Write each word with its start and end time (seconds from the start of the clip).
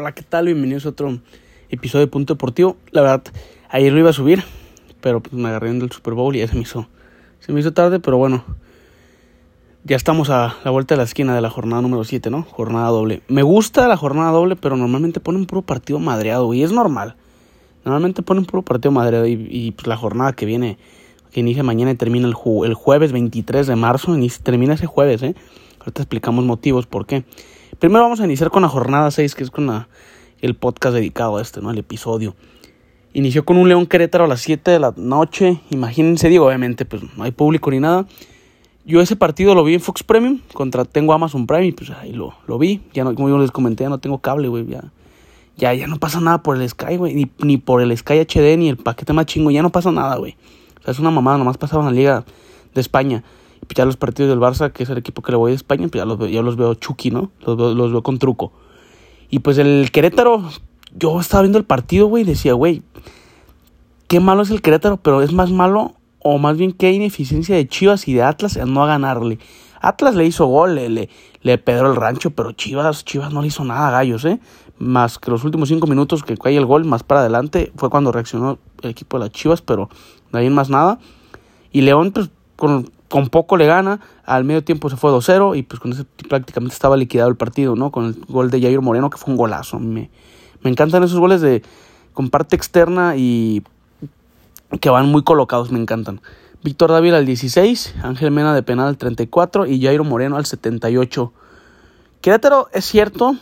Hola, 0.00 0.12
¿qué 0.12 0.22
tal? 0.22 0.46
Bienvenidos 0.46 0.86
a 0.86 0.90
otro 0.90 1.18
episodio 1.70 2.06
de 2.06 2.12
Punto 2.12 2.34
Deportivo. 2.34 2.76
La 2.92 3.00
verdad, 3.00 3.24
ayer 3.68 3.92
lo 3.92 3.98
iba 3.98 4.10
a 4.10 4.12
subir, 4.12 4.44
pero 5.00 5.20
pues 5.20 5.32
me 5.32 5.48
agarré 5.48 5.70
en 5.70 5.82
el 5.82 5.90
Super 5.90 6.14
Bowl 6.14 6.36
y 6.36 6.38
ya 6.38 6.46
se 6.46 6.54
me 6.54 6.60
hizo, 6.60 6.86
se 7.40 7.52
me 7.52 7.58
hizo 7.58 7.72
tarde, 7.72 7.98
pero 7.98 8.16
bueno. 8.16 8.44
Ya 9.82 9.96
estamos 9.96 10.30
a 10.30 10.54
la 10.62 10.70
vuelta 10.70 10.94
de 10.94 10.98
la 10.98 11.02
esquina 11.02 11.34
de 11.34 11.40
la 11.40 11.50
jornada 11.50 11.82
número 11.82 12.04
7, 12.04 12.30
¿no? 12.30 12.44
Jornada 12.44 12.90
doble. 12.90 13.22
Me 13.26 13.42
gusta 13.42 13.88
la 13.88 13.96
jornada 13.96 14.30
doble, 14.30 14.54
pero 14.54 14.76
normalmente 14.76 15.18
ponen 15.18 15.46
puro 15.46 15.62
partido 15.62 15.98
madreado, 15.98 16.54
y 16.54 16.62
es 16.62 16.70
normal. 16.70 17.16
Normalmente 17.84 18.22
ponen 18.22 18.44
puro 18.44 18.62
partido 18.62 18.92
madreado 18.92 19.26
y, 19.26 19.48
y 19.50 19.72
pues 19.72 19.88
la 19.88 19.96
jornada 19.96 20.32
que 20.32 20.46
viene, 20.46 20.78
que 21.32 21.40
inicia 21.40 21.64
mañana 21.64 21.90
y 21.90 21.96
termina 21.96 22.28
el, 22.28 22.36
el 22.64 22.74
jueves 22.74 23.10
23 23.10 23.66
de 23.66 23.74
marzo, 23.74 24.16
termina 24.44 24.74
ese 24.74 24.86
jueves, 24.86 25.24
¿eh? 25.24 25.34
Ahorita 25.80 26.02
explicamos 26.02 26.44
motivos 26.44 26.86
por 26.86 27.04
qué. 27.04 27.24
Primero 27.78 28.02
vamos 28.02 28.20
a 28.20 28.24
iniciar 28.24 28.50
con 28.50 28.62
la 28.62 28.68
jornada 28.68 29.08
6, 29.08 29.36
que 29.36 29.44
es 29.44 29.52
con 29.52 29.86
el 30.40 30.56
podcast 30.56 30.94
dedicado 30.96 31.36
a 31.36 31.42
este, 31.42 31.60
¿no? 31.60 31.70
El 31.70 31.78
episodio. 31.78 32.34
Inició 33.12 33.44
con 33.44 33.56
un 33.56 33.68
León 33.68 33.86
Querétaro 33.86 34.24
a 34.24 34.26
las 34.26 34.40
7 34.40 34.68
de 34.68 34.80
la 34.80 34.92
noche. 34.96 35.60
Imagínense, 35.70 36.28
digo, 36.28 36.46
obviamente, 36.46 36.84
pues 36.84 37.02
no 37.16 37.22
hay 37.22 37.30
público 37.30 37.70
ni 37.70 37.78
nada. 37.78 38.06
Yo 38.84 39.00
ese 39.00 39.14
partido 39.14 39.54
lo 39.54 39.62
vi 39.62 39.74
en 39.74 39.80
Fox 39.80 40.02
Premium, 40.02 40.40
contra 40.54 40.84
tengo 40.86 41.12
Amazon 41.12 41.46
Prime 41.46 41.66
y 41.66 41.72
pues 41.72 41.90
ahí 41.90 42.12
lo, 42.12 42.34
lo 42.48 42.58
vi. 42.58 42.82
Ya 42.94 43.04
no, 43.04 43.14
como 43.14 43.28
yo 43.28 43.38
les 43.38 43.52
comenté, 43.52 43.84
ya 43.84 43.90
no 43.90 43.98
tengo 43.98 44.18
cable, 44.18 44.48
güey, 44.48 44.66
ya. 44.66 44.82
Ya, 45.56 45.72
ya 45.72 45.86
no 45.86 45.98
pasa 46.00 46.20
nada 46.20 46.42
por 46.42 46.60
el 46.60 46.68
Sky, 46.68 46.96
güey, 46.96 47.14
ni, 47.14 47.30
ni 47.38 47.58
por 47.58 47.80
el 47.80 47.96
Sky 47.96 48.18
HD, 48.18 48.58
ni 48.58 48.70
el 48.70 48.76
paquete 48.76 49.12
más 49.12 49.26
chingo, 49.26 49.52
ya 49.52 49.62
no 49.62 49.70
pasa 49.70 49.92
nada, 49.92 50.16
güey. 50.16 50.36
O 50.80 50.82
sea, 50.82 50.90
es 50.90 50.98
una 50.98 51.12
mamada, 51.12 51.38
nomás 51.38 51.58
pasaba 51.58 51.84
en 51.84 51.90
la 51.90 51.92
Liga 51.92 52.24
de 52.74 52.80
España. 52.80 53.22
Pues 53.68 53.76
ya 53.76 53.84
los 53.84 53.98
partidos 53.98 54.30
del 54.30 54.40
Barça, 54.40 54.72
que 54.72 54.82
es 54.82 54.88
el 54.90 54.98
equipo 54.98 55.20
que 55.20 55.30
le 55.30 55.36
voy 55.36 55.52
de 55.52 55.56
España, 55.56 55.86
pues 55.88 56.02
ya 56.02 56.06
los, 56.06 56.30
ya 56.30 56.42
los 56.42 56.56
veo 56.56 56.74
chuki, 56.74 57.10
¿no? 57.10 57.30
Los 57.46 57.56
veo, 57.56 57.74
los 57.74 57.92
veo 57.92 58.02
con 58.02 58.18
truco. 58.18 58.50
Y 59.30 59.40
pues 59.40 59.58
el 59.58 59.90
Querétaro, 59.92 60.48
yo 60.96 61.20
estaba 61.20 61.42
viendo 61.42 61.58
el 61.58 61.64
partido, 61.64 62.06
güey, 62.06 62.22
y 62.22 62.26
decía, 62.26 62.54
güey, 62.54 62.82
qué 64.08 64.20
malo 64.20 64.42
es 64.42 64.50
el 64.50 64.62
Querétaro, 64.62 64.96
pero 64.96 65.20
es 65.20 65.32
más 65.32 65.50
malo, 65.50 65.94
o 66.20 66.38
más 66.38 66.56
bien 66.56 66.72
qué 66.72 66.92
ineficiencia 66.92 67.54
de 67.56 67.68
Chivas 67.68 68.08
y 68.08 68.14
de 68.14 68.22
Atlas 68.22 68.56
en 68.56 68.72
no 68.72 68.82
a 68.82 68.86
ganarle. 68.86 69.38
Atlas 69.80 70.14
le 70.14 70.24
hizo 70.24 70.46
gol, 70.46 70.74
le, 70.74 70.88
le, 70.88 71.10
le 71.42 71.58
pedró 71.58 71.90
el 71.90 71.96
rancho, 71.96 72.30
pero 72.30 72.52
Chivas, 72.52 73.04
Chivas 73.04 73.32
no 73.32 73.42
le 73.42 73.48
hizo 73.48 73.64
nada 73.64 73.88
a 73.88 73.90
Gallos, 73.90 74.24
¿eh? 74.24 74.40
Más 74.78 75.18
que 75.18 75.30
los 75.30 75.44
últimos 75.44 75.68
cinco 75.68 75.86
minutos 75.86 76.22
que 76.22 76.36
cae 76.36 76.56
el 76.56 76.64
gol, 76.64 76.84
más 76.84 77.02
para 77.02 77.20
adelante, 77.20 77.70
fue 77.76 77.90
cuando 77.90 78.12
reaccionó 78.12 78.58
el 78.82 78.90
equipo 78.90 79.18
de 79.18 79.26
las 79.26 79.32
Chivas, 79.32 79.60
pero 79.60 79.90
de 80.32 80.38
ahí 80.38 80.50
más 80.50 80.70
nada. 80.70 80.98
Y 81.70 81.82
León, 81.82 82.12
pues, 82.12 82.30
con, 82.56 82.90
con 83.08 83.28
poco 83.28 83.56
le 83.56 83.66
gana, 83.66 84.00
al 84.24 84.44
medio 84.44 84.62
tiempo 84.62 84.90
se 84.90 84.96
fue 84.96 85.10
2-0 85.10 85.56
y 85.56 85.62
pues 85.62 85.80
con 85.80 85.92
ese 85.92 86.04
prácticamente 86.28 86.74
estaba 86.74 86.96
liquidado 86.96 87.28
el 87.30 87.36
partido, 87.36 87.74
¿no? 87.74 87.90
Con 87.90 88.06
el 88.06 88.14
gol 88.28 88.50
de 88.50 88.60
Jair 88.60 88.80
Moreno 88.80 89.10
que 89.10 89.16
fue 89.16 89.32
un 89.32 89.38
golazo. 89.38 89.78
Me, 89.78 90.10
me 90.62 90.70
encantan 90.70 91.02
esos 91.02 91.18
goles 91.18 91.40
de 91.40 91.62
con 92.12 92.30
parte 92.30 92.56
externa 92.56 93.14
y 93.16 93.62
que 94.80 94.90
van 94.90 95.06
muy 95.06 95.22
colocados, 95.22 95.70
me 95.70 95.80
encantan. 95.80 96.20
Víctor 96.62 96.90
Dávila 96.90 97.18
al 97.18 97.26
16, 97.26 97.94
Ángel 98.02 98.30
Mena 98.30 98.54
de 98.54 98.62
penal 98.62 98.88
al 98.88 98.98
34 98.98 99.66
y 99.66 99.80
Jairo 99.80 100.04
Moreno 100.04 100.36
al 100.36 100.44
78. 100.44 101.32
Querétaro 102.20 102.68
es 102.72 102.84
cierto, 102.84 103.36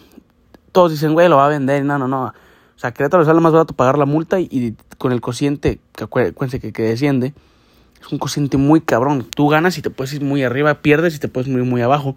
todos 0.70 0.92
dicen, 0.92 1.14
güey, 1.14 1.28
lo 1.28 1.36
va 1.36 1.46
a 1.46 1.48
vender, 1.48 1.84
no, 1.84 1.98
no, 1.98 2.06
no. 2.06 2.24
O 2.24 2.78
sea, 2.78 2.92
Querétaro 2.92 3.24
sale 3.24 3.40
más 3.40 3.52
barato 3.52 3.74
pagar 3.74 3.96
la 3.96 4.04
multa 4.04 4.38
y, 4.38 4.76
con 4.98 5.12
el 5.12 5.22
cociente, 5.22 5.80
que 5.92 6.04
acuérdense 6.04 6.60
que 6.60 6.82
desciende, 6.82 7.32
es 8.06 8.12
un 8.12 8.18
cociente 8.18 8.56
muy 8.56 8.80
cabrón. 8.80 9.26
Tú 9.34 9.48
ganas 9.48 9.78
y 9.78 9.82
te 9.82 9.90
puedes 9.90 10.12
ir 10.14 10.22
muy 10.22 10.42
arriba, 10.44 10.74
pierdes 10.74 11.16
y 11.16 11.18
te 11.18 11.28
puedes 11.28 11.48
ir 11.48 11.56
muy 11.64 11.82
abajo. 11.82 12.16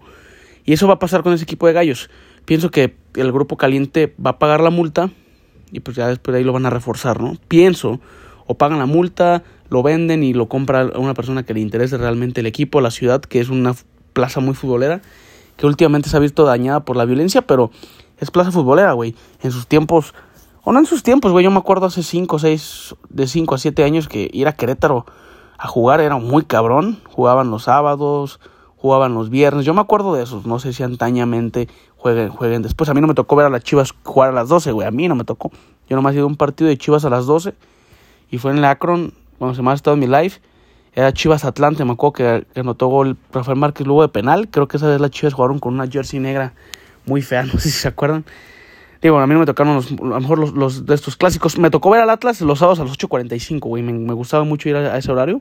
Y 0.64 0.72
eso 0.72 0.86
va 0.86 0.94
a 0.94 0.98
pasar 0.98 1.22
con 1.22 1.32
ese 1.32 1.44
equipo 1.44 1.66
de 1.66 1.72
gallos. 1.72 2.10
Pienso 2.44 2.70
que 2.70 2.96
el 3.14 3.32
grupo 3.32 3.56
caliente 3.56 4.14
va 4.24 4.30
a 4.30 4.38
pagar 4.38 4.60
la 4.60 4.70
multa 4.70 5.10
y 5.72 5.80
pues 5.80 5.96
ya 5.96 6.08
después 6.08 6.32
de 6.32 6.38
ahí 6.38 6.44
lo 6.44 6.52
van 6.52 6.66
a 6.66 6.70
reforzar, 6.70 7.20
¿no? 7.20 7.36
Pienso, 7.48 8.00
o 8.46 8.54
pagan 8.54 8.78
la 8.78 8.86
multa, 8.86 9.42
lo 9.68 9.82
venden 9.82 10.22
y 10.22 10.32
lo 10.32 10.48
compra 10.48 10.82
a 10.82 10.98
una 10.98 11.14
persona 11.14 11.44
que 11.44 11.54
le 11.54 11.60
interese 11.60 11.96
realmente 11.96 12.40
el 12.40 12.46
equipo, 12.46 12.80
la 12.80 12.90
ciudad, 12.90 13.20
que 13.20 13.40
es 13.40 13.48
una 13.48 13.74
plaza 14.12 14.40
muy 14.40 14.54
futbolera, 14.54 15.02
que 15.56 15.66
últimamente 15.66 16.08
se 16.08 16.16
ha 16.16 16.20
visto 16.20 16.44
dañada 16.44 16.84
por 16.84 16.96
la 16.96 17.04
violencia, 17.04 17.42
pero 17.42 17.70
es 18.18 18.30
plaza 18.30 18.50
futbolera, 18.52 18.92
güey. 18.92 19.14
En 19.42 19.50
sus 19.52 19.66
tiempos, 19.66 20.14
o 20.62 20.72
no 20.72 20.78
en 20.78 20.86
sus 20.86 21.02
tiempos, 21.02 21.32
güey, 21.32 21.44
yo 21.44 21.50
me 21.50 21.58
acuerdo 21.58 21.86
hace 21.86 22.02
5 22.02 22.36
o 22.36 22.38
6, 22.38 22.94
de 23.08 23.26
5 23.26 23.54
a 23.54 23.58
7 23.58 23.84
años 23.84 24.08
que 24.08 24.30
ir 24.32 24.48
a 24.48 24.52
Querétaro 24.52 25.06
a 25.60 25.68
jugar 25.68 26.00
era 26.00 26.16
muy 26.16 26.42
cabrón. 26.44 27.00
Jugaban 27.10 27.50
los 27.50 27.64
sábados, 27.64 28.40
jugaban 28.76 29.12
los 29.12 29.28
viernes. 29.28 29.66
Yo 29.66 29.74
me 29.74 29.82
acuerdo 29.82 30.14
de 30.14 30.22
esos. 30.22 30.46
No 30.46 30.58
sé 30.58 30.72
si 30.72 30.82
antañamente 30.82 31.68
jueguen, 31.98 32.30
jueguen 32.30 32.62
después. 32.62 32.88
A 32.88 32.94
mí 32.94 33.02
no 33.02 33.06
me 33.06 33.12
tocó 33.12 33.36
ver 33.36 33.44
a 33.44 33.50
las 33.50 33.62
Chivas 33.62 33.94
jugar 34.02 34.30
a 34.30 34.32
las 34.32 34.48
12, 34.48 34.72
güey. 34.72 34.88
A 34.88 34.90
mí 34.90 35.06
no 35.06 35.14
me 35.14 35.24
tocó. 35.24 35.50
Yo 35.86 35.96
nomás 35.96 36.14
he 36.14 36.16
ido 36.16 36.24
a 36.24 36.28
un 36.28 36.36
partido 36.36 36.68
de 36.68 36.78
Chivas 36.78 37.04
a 37.04 37.10
las 37.10 37.26
12. 37.26 37.52
Y 38.30 38.38
fue 38.38 38.52
en 38.52 38.58
el 38.58 38.64
Akron, 38.64 39.12
cuando 39.38 39.54
se 39.54 39.60
me 39.60 39.70
ha 39.70 39.74
estado 39.74 39.94
en 39.94 40.00
mi 40.00 40.06
live. 40.06 40.32
Era 40.94 41.12
Chivas 41.12 41.44
Atlante, 41.44 41.84
me 41.84 41.92
acuerdo 41.92 42.14
que, 42.14 42.46
que 42.54 42.60
anotó 42.60 42.86
gol 42.86 43.18
Rafael 43.30 43.58
Márquez 43.58 43.86
luego 43.86 44.00
de 44.00 44.08
penal. 44.08 44.48
Creo 44.48 44.66
que 44.66 44.78
esa 44.78 44.88
vez 44.88 44.98
las 44.98 45.10
Chivas 45.10 45.34
jugaron 45.34 45.58
con 45.58 45.74
una 45.74 45.86
jersey 45.86 46.20
negra 46.20 46.54
muy 47.04 47.20
fea, 47.20 47.42
no 47.44 47.52
sé 47.52 47.60
si 47.60 47.70
se 47.70 47.88
acuerdan. 47.88 48.24
Digo, 49.02 49.18
a 49.18 49.26
mí 49.26 49.32
no 49.32 49.40
me 49.40 49.46
tocaron 49.46 49.74
los, 49.74 49.92
a 49.92 49.94
lo 49.94 50.20
mejor 50.20 50.54
los, 50.54 50.84
de 50.84 50.94
estos 50.94 51.16
clásicos. 51.16 51.58
Me 51.58 51.70
tocó 51.70 51.90
ver 51.90 52.02
al 52.02 52.10
Atlas 52.10 52.40
los 52.42 52.58
sábados 52.58 52.80
a 52.80 52.84
las 52.84 52.98
8.45, 52.98 53.60
güey. 53.60 53.82
Me, 53.82 53.92
me, 53.92 54.12
gustaba 54.12 54.44
mucho 54.44 54.68
ir 54.68 54.76
a, 54.76 54.94
a, 54.94 54.98
ese 54.98 55.10
horario. 55.10 55.40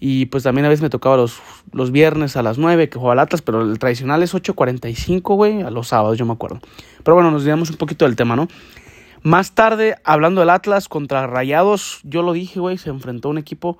Y 0.00 0.26
pues 0.26 0.44
también 0.44 0.64
a 0.64 0.68
veces 0.68 0.82
me 0.82 0.90
tocaba 0.90 1.16
los, 1.16 1.40
los 1.72 1.90
viernes 1.90 2.36
a 2.36 2.42
las 2.42 2.58
9 2.58 2.88
que 2.88 2.98
jugaba 2.98 3.14
al 3.14 3.18
Atlas, 3.20 3.42
pero 3.42 3.62
el 3.62 3.78
tradicional 3.78 4.22
es 4.22 4.34
8.45, 4.34 5.34
güey, 5.34 5.62
a 5.62 5.70
los 5.70 5.88
sábados, 5.88 6.18
yo 6.18 6.24
me 6.24 6.32
acuerdo. 6.32 6.60
Pero 7.02 7.14
bueno, 7.14 7.30
nos 7.30 7.44
digamos 7.44 7.70
un 7.70 7.76
poquito 7.76 8.04
del 8.04 8.14
tema, 8.14 8.36
¿no? 8.36 8.48
Más 9.22 9.52
tarde, 9.52 9.96
hablando 10.04 10.40
del 10.40 10.50
Atlas 10.50 10.88
contra 10.88 11.26
Rayados, 11.26 12.00
yo 12.04 12.22
lo 12.22 12.32
dije, 12.32 12.60
güey, 12.60 12.78
se 12.78 12.90
enfrentó 12.90 13.28
a 13.28 13.30
un 13.32 13.38
equipo 13.38 13.78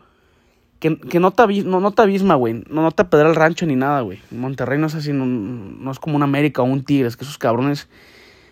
que, 0.81 0.99
que 0.99 1.21
no, 1.21 1.31
te, 1.31 1.47
no, 1.63 1.81
no 1.81 1.93
te 1.93 2.03
abisma, 2.03 2.35
güey. 2.35 2.65
No, 2.69 2.83
no 2.83 2.91
te 2.91 3.05
pedra 3.05 3.29
el 3.29 3.37
rancho 3.37 3.65
ni 3.67 3.77
nada, 3.77 4.01
güey. 4.01 4.21
Monterrey 4.33 4.79
no 4.79 4.89
es 4.89 4.97
así, 4.97 5.13
no, 5.13 5.27
no 5.27 5.91
es 5.91 6.01
como 6.01 6.17
un 6.17 6.25
América 6.25 6.63
o 6.63 6.65
un 6.65 6.85
Tigres, 6.85 7.17
que 7.17 7.25
esos 7.25 7.39
cabrones 7.39 7.89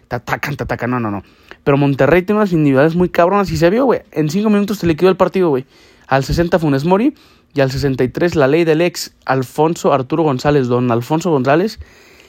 te 0.09 0.17
atacan, 0.17 0.56
te 0.56 0.65
atacan, 0.65 0.91
no, 0.91 1.00
no, 1.00 1.11
no. 1.11 1.22
Pero 1.65 1.77
Monterrey 1.77 2.22
tiene 2.22 2.41
unas 2.41 2.53
individualidades 2.53 2.97
muy 2.97 3.09
cabronas 3.09 3.50
y 3.50 3.56
se 3.56 3.71
vio, 3.71 3.84
güey. 3.84 4.03
En 4.12 4.31
cinco 4.31 4.50
minutos 4.50 4.78
te 4.78 4.87
liquidó 4.87 5.11
el 5.11 5.17
partido, 5.17 5.49
güey. 5.49 5.67
Al 6.06 6.25
60 6.25 6.59
Funes 6.59 6.84
Mori 6.84 7.15
y 7.55 7.61
al 7.61 7.71
63 7.71 8.37
la 8.37 8.47
ley 8.47 8.65
del 8.65 8.81
ex 8.81 9.15
Alfonso 9.25 9.93
Arturo 9.93 10.22
González, 10.22 10.69
don 10.69 10.91
Alfonso 10.93 11.31
González, 11.31 11.81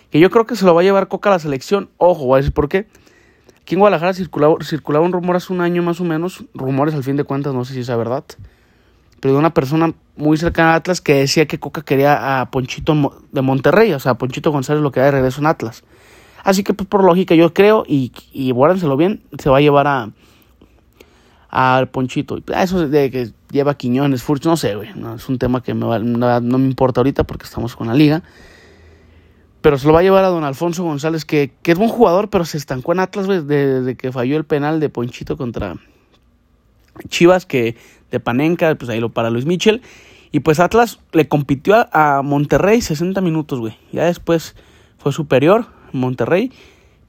que 0.10 0.20
yo 0.20 0.30
creo 0.32 0.46
que 0.46 0.56
se 0.56 0.66
lo 0.66 0.74
va 0.74 0.82
a 0.82 0.84
llevar 0.84 1.08
Coca 1.08 1.30
a 1.30 1.34
la 1.34 1.40
selección. 1.40 1.90
Ojo, 1.98 2.26
voy 2.26 2.46
a 2.46 2.52
por 2.52 2.70
qué. 2.70 2.88
Aquí 3.62 3.76
en 3.76 3.80
Guadalajara 3.80 4.14
circulaba, 4.14 4.56
circulaba 4.64 5.06
un 5.06 5.12
rumor 5.12 5.36
hace 5.36 5.52
un 5.52 5.60
año 5.60 5.84
más 5.84 6.00
o 6.00 6.06
menos, 6.06 6.46
rumores 6.54 6.96
al 6.96 7.04
fin 7.04 7.18
de 7.18 7.26
cuentas, 7.26 7.54
no 7.54 7.66
sé 7.66 7.74
si 7.74 7.82
es 7.82 7.88
verdad, 7.90 8.24
pero 9.20 9.34
de 9.34 9.40
una 9.40 9.54
persona 9.54 9.94
muy 10.16 10.38
cercana 10.38 10.72
a 10.72 10.76
Atlas 10.76 11.02
que 11.02 11.16
decía 11.16 11.48
que 11.48 11.60
Coca 11.60 11.82
quería 11.82 12.40
a 12.40 12.50
Ponchito 12.50 13.20
de 13.32 13.42
Monterrey, 13.42 13.92
o 13.92 14.00
sea, 14.00 14.14
Ponchito 14.14 14.52
González 14.52 14.82
lo 14.82 14.92
quería 14.92 15.08
de 15.08 15.12
regreso 15.12 15.42
en 15.42 15.48
Atlas. 15.48 15.84
Así 16.48 16.64
que 16.64 16.74
pues, 16.74 16.88
por 16.88 17.04
lógica 17.04 17.36
yo 17.36 17.54
creo, 17.54 17.84
y, 17.86 18.14
y 18.32 18.52
guárdenselo 18.52 18.96
bien, 18.96 19.22
se 19.38 19.50
va 19.50 19.58
a 19.58 19.60
llevar 19.60 19.86
a 19.86 20.12
al 21.50 21.90
Ponchito. 21.90 22.38
Eso 22.56 22.88
de 22.88 23.12
que 23.12 23.32
lleva 23.52 23.76
Quiñones, 23.76 24.24
Furch, 24.24 24.46
no 24.46 24.56
sé, 24.56 24.76
güey. 24.76 24.88
Es 25.14 25.28
un 25.28 25.40
tema 25.40 25.62
que 25.62 25.74
me 25.74 25.86
va, 25.86 26.00
no, 26.00 26.58
me 26.58 26.66
importa 26.66 27.02
ahorita 27.02 27.26
porque 27.26 27.44
estamos 27.44 27.76
con 27.76 27.88
la 27.88 27.94
liga. 27.94 28.24
Pero 29.60 29.78
se 29.78 29.88
lo 29.88 29.92
va 29.92 30.00
a 30.00 30.04
llevar 30.04 30.24
a 30.24 30.30
don 30.30 30.46
Alfonso 30.46 30.86
González, 30.86 31.26
que, 31.26 31.52
es 31.66 31.78
buen 31.78 31.90
jugador, 31.90 32.30
pero 32.30 32.46
se 32.46 32.58
estancó 32.58 32.94
en 32.94 33.02
Atlas, 33.02 33.26
güey, 33.26 33.42
desde, 33.42 33.82
desde 33.82 33.98
que 33.98 34.14
falló 34.14 34.38
el 34.38 34.46
penal 34.46 34.80
de 34.80 34.88
Ponchito 34.88 35.36
contra 35.36 35.76
Chivas, 37.10 37.46
que 37.46 37.76
de 38.10 38.22
Panenca, 38.22 38.74
pues 38.76 38.90
ahí 38.90 39.02
lo 39.02 39.10
para 39.10 39.32
Luis 39.32 39.46
Michel. 39.46 39.82
Y 40.32 40.40
pues 40.40 40.62
Atlas 40.62 41.02
le 41.12 41.28
compitió 41.28 41.76
a, 41.76 41.90
a 41.92 42.22
Monterrey 42.22 42.80
60 42.80 43.20
minutos, 43.20 43.60
güey. 43.60 43.78
Ya 43.92 44.06
después 44.06 44.56
fue 44.98 45.12
superior, 45.12 45.76
Monterrey. 45.98 46.52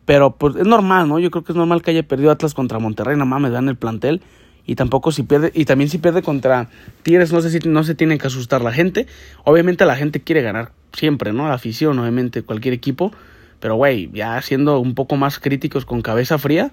Pero 0.04 0.36
pues 0.36 0.56
es 0.56 0.66
normal, 0.66 1.08
¿no? 1.08 1.18
Yo 1.18 1.30
creo 1.30 1.44
que 1.44 1.52
es 1.52 1.56
normal 1.56 1.82
que 1.82 1.90
haya 1.90 2.02
perdido 2.02 2.30
Atlas 2.30 2.54
contra 2.54 2.78
Monterrey, 2.78 3.16
no 3.16 3.26
mames, 3.26 3.52
dan 3.52 3.68
el 3.68 3.76
plantel. 3.76 4.22
Y 4.64 4.74
tampoco 4.74 5.12
si 5.12 5.22
pierde, 5.22 5.50
y 5.54 5.64
también 5.64 5.88
si 5.88 5.98
pierde 5.98 6.22
contra 6.22 6.68
Tigres, 7.02 7.32
no 7.32 7.40
sé 7.40 7.50
si 7.50 7.58
no 7.68 7.84
se 7.84 7.94
tiene 7.94 8.18
que 8.18 8.26
asustar 8.26 8.62
la 8.62 8.72
gente. 8.72 9.06
Obviamente 9.44 9.84
la 9.86 9.96
gente 9.96 10.20
quiere 10.20 10.42
ganar 10.42 10.72
siempre, 10.92 11.32
¿no? 11.32 11.48
La 11.48 11.54
afición, 11.54 11.98
obviamente, 11.98 12.42
cualquier 12.42 12.74
equipo. 12.74 13.12
Pero, 13.60 13.76
güey, 13.76 14.10
ya 14.12 14.40
siendo 14.42 14.78
un 14.78 14.94
poco 14.94 15.16
más 15.16 15.38
críticos 15.38 15.84
con 15.84 16.02
cabeza 16.02 16.38
fría, 16.38 16.70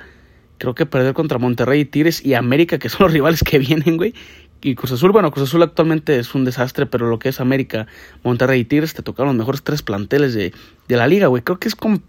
creo 0.57 0.75
que 0.75 0.85
perder 0.85 1.13
contra 1.13 1.37
Monterrey 1.37 1.81
y 1.81 1.85
Tigres 1.85 2.25
y 2.25 2.33
América, 2.33 2.79
que 2.79 2.89
son 2.89 3.05
los 3.05 3.13
rivales 3.13 3.43
que 3.43 3.59
vienen, 3.59 3.97
güey. 3.97 4.13
Y 4.61 4.75
Cruz 4.75 4.91
Azul, 4.91 5.11
bueno, 5.11 5.31
Cruz 5.31 5.49
Azul 5.49 5.61
actualmente 5.61 6.17
es 6.17 6.33
un 6.33 6.45
desastre, 6.45 6.85
pero 6.85 7.07
lo 7.07 7.19
que 7.19 7.29
es 7.29 7.39
América, 7.39 7.87
Monterrey 8.23 8.61
y 8.61 8.65
Tigres 8.65 8.93
te 8.93 9.03
tocaron 9.03 9.29
los 9.29 9.37
mejores 9.37 9.61
tres 9.61 9.81
planteles 9.81 10.33
de, 10.33 10.53
de 10.87 10.97
la 10.97 11.07
liga, 11.07 11.27
güey. 11.27 11.43
Creo 11.43 11.59
que 11.59 11.67
es 11.67 11.75
como 11.75 11.99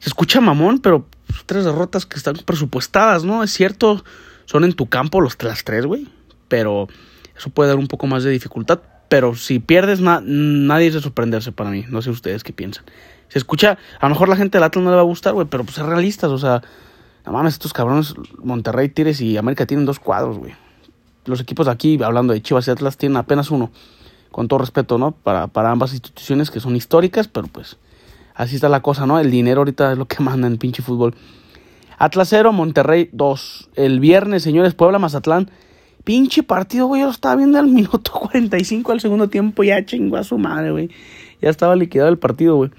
se 0.00 0.08
escucha 0.08 0.40
mamón, 0.40 0.78
pero 0.80 1.06
tres 1.46 1.64
derrotas 1.64 2.06
que 2.06 2.16
están 2.16 2.36
presupuestadas, 2.44 3.24
¿no? 3.24 3.42
Es 3.42 3.52
cierto, 3.52 4.02
son 4.46 4.64
en 4.64 4.72
tu 4.72 4.86
campo 4.86 5.20
los, 5.20 5.40
las 5.42 5.62
tres, 5.62 5.84
güey. 5.84 6.08
Pero 6.48 6.88
eso 7.36 7.50
puede 7.50 7.68
dar 7.68 7.78
un 7.78 7.86
poco 7.86 8.06
más 8.06 8.24
de 8.24 8.30
dificultad. 8.30 8.80
Pero 9.10 9.34
si 9.34 9.58
pierdes, 9.58 10.00
na, 10.00 10.22
nadie 10.24 10.88
es 10.88 10.94
de 10.94 11.02
sorprenderse 11.02 11.52
para 11.52 11.70
mí. 11.70 11.84
No 11.88 12.00
sé 12.00 12.10
ustedes 12.10 12.44
qué 12.44 12.52
piensan. 12.52 12.84
Se 13.28 13.38
escucha, 13.38 13.78
a 14.00 14.06
lo 14.06 14.14
mejor 14.14 14.28
la 14.28 14.36
gente 14.36 14.56
del 14.56 14.64
Atlas 14.64 14.82
no 14.82 14.90
le 14.90 14.96
va 14.96 15.02
a 15.02 15.04
gustar, 15.04 15.34
güey, 15.34 15.46
pero 15.48 15.64
pues 15.64 15.78
es 15.78 15.84
realistas, 15.84 16.30
o 16.30 16.38
sea, 16.38 16.62
no 17.24 17.32
mames, 17.32 17.54
estos 17.54 17.72
cabrones, 17.72 18.14
Monterrey, 18.42 18.88
Tigres 18.88 19.20
y 19.20 19.36
América 19.36 19.66
tienen 19.66 19.86
dos 19.86 20.00
cuadros, 20.00 20.38
güey. 20.38 20.54
Los 21.30 21.40
equipos 21.40 21.68
aquí, 21.68 22.02
hablando 22.02 22.32
de 22.32 22.42
Chivas 22.42 22.68
y 22.68 22.70
Atlas, 22.70 22.96
tienen 22.96 23.16
apenas 23.16 23.50
uno, 23.50 23.70
con 24.30 24.48
todo 24.48 24.58
respeto, 24.58 24.98
¿no? 24.98 25.12
Para, 25.12 25.46
para 25.46 25.70
ambas 25.70 25.92
instituciones 25.92 26.50
que 26.50 26.60
son 26.60 26.76
históricas, 26.76 27.28
pero 27.28 27.46
pues 27.46 27.78
así 28.34 28.56
está 28.56 28.68
la 28.68 28.82
cosa, 28.82 29.06
¿no? 29.06 29.18
El 29.18 29.30
dinero 29.30 29.60
ahorita 29.60 29.92
es 29.92 29.98
lo 29.98 30.06
que 30.06 30.22
manda 30.22 30.46
en 30.46 30.58
pinche 30.58 30.82
fútbol. 30.82 31.14
Atlas 32.00 32.28
0, 32.30 32.52
Monterrey 32.52 33.10
2. 33.12 33.70
El 33.76 34.00
viernes, 34.00 34.42
señores, 34.42 34.72
Puebla, 34.72 34.98
Mazatlán. 34.98 35.50
Pinche 36.02 36.42
partido, 36.42 36.86
güey. 36.86 37.02
Yo 37.02 37.08
lo 37.08 37.12
estaba 37.12 37.36
viendo 37.36 37.58
al 37.58 37.66
minuto 37.68 38.12
45 38.12 38.92
al 38.92 39.00
segundo 39.00 39.28
tiempo. 39.28 39.62
Ya 39.62 39.84
chingó 39.84 40.16
a 40.16 40.24
su 40.24 40.38
madre, 40.38 40.70
güey. 40.70 40.88
Ya 41.42 41.50
estaba 41.50 41.76
liquidado 41.76 42.08
el 42.08 42.18
partido, 42.18 42.56
güey. 42.56 42.70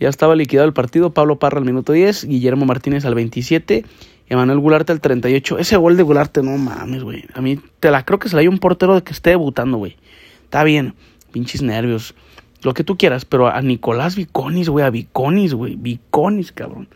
Ya 0.00 0.08
estaba 0.08 0.34
liquidado 0.34 0.66
el 0.66 0.72
partido. 0.72 1.14
Pablo 1.14 1.38
Parra 1.38 1.58
al 1.58 1.64
minuto 1.64 1.92
10. 1.92 2.24
Guillermo 2.24 2.66
Martínez 2.66 3.04
al 3.04 3.14
27. 3.14 3.84
Emanuel 4.30 4.60
Gularte 4.60 4.92
al 4.92 5.00
38. 5.00 5.58
Ese 5.58 5.76
gol 5.76 5.96
de 5.96 6.04
Gularte, 6.04 6.42
no 6.42 6.56
mames, 6.56 7.02
güey. 7.02 7.24
A 7.34 7.42
mí 7.42 7.58
te 7.80 7.90
la 7.90 8.04
creo 8.04 8.20
que 8.20 8.28
se 8.28 8.36
la 8.36 8.40
dio 8.40 8.50
un 8.50 8.58
portero 8.58 8.94
de 8.94 9.02
que 9.02 9.12
esté 9.12 9.30
debutando, 9.30 9.76
güey. 9.76 9.96
Está 10.44 10.62
bien. 10.64 10.94
Pinches 11.32 11.62
nervios. 11.62 12.14
Lo 12.62 12.72
que 12.72 12.84
tú 12.84 12.96
quieras. 12.96 13.24
Pero 13.24 13.48
a 13.48 13.60
Nicolás 13.60 14.14
Viconis, 14.14 14.68
güey. 14.68 14.84
A 14.86 14.90
Viconis, 14.90 15.52
güey. 15.52 15.74
Viconis, 15.74 16.52
cabrón. 16.52 16.88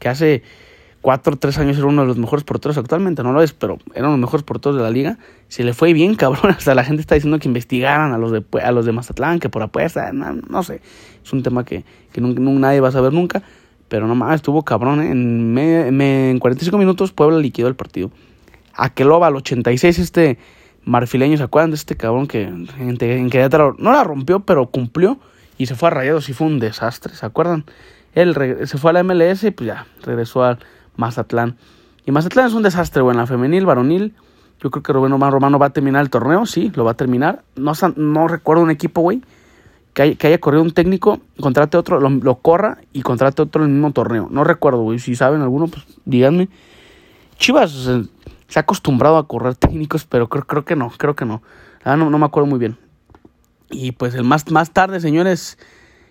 Que 0.00 0.08
hace 0.08 0.42
cuatro 1.00 1.34
o 1.34 1.36
tres 1.36 1.58
años 1.58 1.78
era 1.78 1.86
uno 1.86 2.02
de 2.02 2.08
los 2.08 2.18
mejores 2.18 2.44
porteros 2.44 2.76
actualmente, 2.76 3.22
no 3.22 3.32
lo 3.32 3.42
es, 3.42 3.52
pero 3.52 3.78
eran 3.94 4.10
los 4.10 4.20
mejores 4.20 4.44
porteros 4.44 4.76
de 4.76 4.82
la 4.82 4.90
liga. 4.90 5.18
Se 5.48 5.64
le 5.64 5.72
fue 5.74 5.92
bien, 5.92 6.14
cabrón. 6.16 6.52
Hasta 6.52 6.74
la 6.74 6.82
gente 6.82 7.00
está 7.00 7.14
diciendo 7.14 7.38
que 7.38 7.46
investigaran 7.46 8.12
a 8.12 8.18
los 8.18 8.32
de, 8.32 8.44
a 8.62 8.72
los 8.72 8.84
de 8.84 8.92
Mazatlán, 8.92 9.38
que 9.38 9.48
por 9.48 9.62
apuesta, 9.62 10.12
no, 10.12 10.62
sé. 10.64 10.80
Es 11.24 11.32
un 11.32 11.44
tema 11.44 11.64
que, 11.64 11.84
que 12.12 12.20
nadie 12.20 12.80
va 12.80 12.88
a 12.88 12.92
saber 12.92 13.12
nunca. 13.12 13.42
Pero 13.90 14.06
no 14.06 14.14
más, 14.14 14.36
estuvo 14.36 14.62
cabrón. 14.62 15.02
¿eh? 15.02 15.10
En, 15.10 15.52
me, 15.52 16.30
en 16.30 16.38
45 16.38 16.78
minutos 16.78 17.12
Puebla 17.12 17.38
liquidó 17.38 17.68
el 17.68 17.74
partido. 17.74 18.10
Aqueloba 18.72 19.26
al 19.26 19.36
86, 19.36 19.98
este 19.98 20.38
marfileño, 20.84 21.36
¿se 21.36 21.42
acuerdan 21.42 21.72
de 21.72 21.76
este 21.76 21.96
cabrón 21.96 22.26
que 22.26 22.44
en, 22.44 22.68
en 22.78 23.28
Querétaro 23.28 23.74
no 23.78 23.92
la 23.92 24.04
rompió, 24.04 24.40
pero 24.40 24.70
cumplió 24.70 25.18
y 25.58 25.66
se 25.66 25.74
fue 25.74 25.88
a 25.88 25.90
Rayados 25.90 26.28
y 26.30 26.32
fue 26.32 26.46
un 26.46 26.58
desastre, 26.58 27.14
¿se 27.14 27.26
acuerdan? 27.26 27.64
Él 28.14 28.34
se 28.64 28.78
fue 28.78 28.90
a 28.90 28.94
la 28.94 29.02
MLS 29.02 29.44
y 29.44 29.50
pues 29.50 29.66
ya, 29.66 29.86
regresó 30.02 30.42
al 30.44 30.58
Mazatlán. 30.96 31.56
Y 32.06 32.12
Mazatlán 32.12 32.46
es 32.46 32.54
un 32.54 32.62
desastre, 32.62 33.02
bueno, 33.02 33.20
la 33.20 33.26
femenil, 33.26 33.66
varonil. 33.66 34.14
Yo 34.62 34.70
creo 34.70 34.82
que 34.82 34.92
Rubén 34.92 35.12
Romano 35.12 35.58
va 35.58 35.66
a 35.66 35.70
terminar 35.70 36.02
el 36.02 36.10
torneo, 36.10 36.46
sí, 36.46 36.72
lo 36.74 36.84
va 36.84 36.92
a 36.92 36.94
terminar. 36.94 37.42
No, 37.56 37.72
no 37.96 38.28
recuerdo 38.28 38.62
un 38.62 38.70
equipo, 38.70 39.00
güey, 39.00 39.20
que, 39.92 40.02
haya, 40.02 40.38
corrido 40.38 40.62
un 40.62 40.72
técnico, 40.72 41.20
contrate 41.40 41.76
otro, 41.76 42.00
lo, 42.00 42.34
corra 42.36 42.78
y 42.92 43.02
contrate 43.02 43.42
otro 43.42 43.64
en 43.64 43.70
el 43.70 43.74
mismo 43.74 43.92
torneo. 43.92 44.28
No 44.30 44.44
recuerdo, 44.44 44.82
güey. 44.82 44.98
Si 44.98 45.14
saben 45.14 45.42
alguno, 45.42 45.66
pues 45.66 45.84
díganme. 46.04 46.48
Chivas 47.38 47.72
se 47.72 48.58
ha 48.58 48.62
acostumbrado 48.62 49.16
a 49.16 49.26
correr 49.26 49.54
técnicos, 49.54 50.04
pero 50.04 50.28
creo, 50.28 50.46
creo 50.46 50.64
que 50.64 50.76
no, 50.76 50.90
creo 50.96 51.16
que 51.16 51.24
no. 51.24 51.42
Ah, 51.82 51.96
no. 51.96 52.10
No 52.10 52.18
me 52.18 52.26
acuerdo 52.26 52.48
muy 52.48 52.58
bien. 52.58 52.76
Y 53.70 53.92
pues 53.92 54.14
el 54.14 54.24
más, 54.24 54.50
más 54.50 54.70
tarde, 54.70 55.00
señores, 55.00 55.58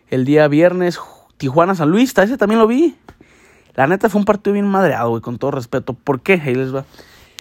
el 0.09 0.25
día 0.25 0.47
viernes, 0.47 0.99
Tijuana 1.37 1.75
San 1.75 1.89
Luis, 1.89 2.17
ese 2.17 2.37
también 2.37 2.59
lo 2.59 2.67
vi. 2.67 2.95
La 3.75 3.87
neta 3.87 4.09
fue 4.09 4.19
un 4.19 4.25
partido 4.25 4.53
bien 4.53 4.67
madreado, 4.67 5.09
güey, 5.09 5.21
con 5.21 5.37
todo 5.37 5.51
respeto. 5.51 5.93
¿Por 5.93 6.21
qué? 6.21 6.33
Ahí 6.33 6.55
les 6.55 6.73
va. 6.73 6.85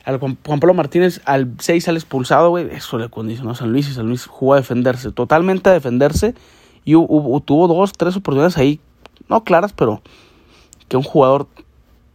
Al 0.08 0.18
Juan, 0.18 0.36
Pablo 0.36 0.72
Martínez 0.72 1.20
al 1.26 1.52
6 1.58 1.84
sale 1.84 1.98
expulsado, 1.98 2.48
güey. 2.48 2.66
Eso 2.70 2.96
le 2.96 3.10
condicionó 3.10 3.50
a 3.50 3.54
San 3.54 3.72
Luis 3.72 3.90
y 3.90 3.92
San 3.92 4.06
Luis 4.06 4.24
jugó 4.24 4.54
a 4.54 4.56
defenderse, 4.56 5.12
totalmente 5.12 5.68
a 5.68 5.74
defenderse. 5.74 6.34
Y 6.86 6.92
tuvo 6.92 7.68
dos, 7.68 7.92
tres 7.92 8.16
oportunidades 8.16 8.56
ahí, 8.56 8.80
no 9.28 9.44
claras, 9.44 9.74
pero 9.74 10.00
que 10.88 10.96
un 10.96 11.02
jugador 11.02 11.46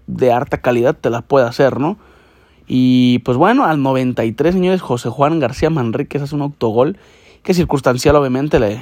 de 0.08 0.32
harta 0.32 0.60
calidad 0.60 0.98
te 1.00 1.12
la 1.12 1.22
puede 1.22 1.46
hacer, 1.46 1.80
¿no? 1.80 2.00
Y 2.68 3.20
pues 3.20 3.38
bueno, 3.38 3.64
al 3.64 3.84
93, 3.84 4.56
señores, 4.56 4.82
José 4.82 5.10
Juan 5.10 5.40
García 5.40 5.70
Manríquez 5.70 6.24
hace 6.24 6.34
un 6.34 6.42
autogol, 6.42 6.98
que 7.44 7.54
circunstancial 7.54 8.16
obviamente 8.16 8.60
le, 8.60 8.80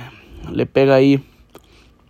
le 0.49 0.65
pega 0.67 0.95
ahí 0.95 1.21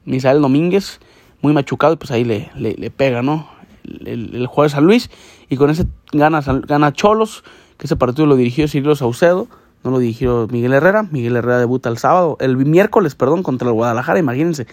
Misael 0.06 0.40
Domínguez 0.40 1.00
muy 1.42 1.52
machucado 1.52 1.94
y 1.94 1.98
pues 1.98 2.12
ahí 2.12 2.24
le, 2.24 2.52
le, 2.56 2.92
pega, 2.92 3.24
¿no? 3.24 3.48
El, 3.84 4.36
el, 4.36 4.50
de 4.56 4.70
San 4.70 4.86
Luis 4.86 5.10
y 5.50 5.58
con 5.58 5.70
ese 5.70 5.86
gana, 6.12 6.42
gana 6.42 6.94
Cholos, 6.94 7.44
que 7.78 7.88
ese 7.88 7.96
partido 7.96 8.26
lo 8.26 8.36
dirigió 8.36 8.68
Cirilo 8.68 8.96
Saucedo, 8.96 9.48
no 9.84 9.92
lo 9.92 10.00
dirigió 10.00 10.48
Miguel 10.52 10.74
Herrera, 10.74 11.04
Miguel 11.12 11.36
Herrera 11.36 11.58
debuta 11.58 11.90
el 11.90 11.98
sábado, 11.98 12.38
el 12.40 12.58
miércoles, 12.58 13.16
perdón, 13.16 13.42
contra 13.44 13.68
el 13.68 13.74
Guadalajara, 13.74 14.20
imagínense, 14.20 14.68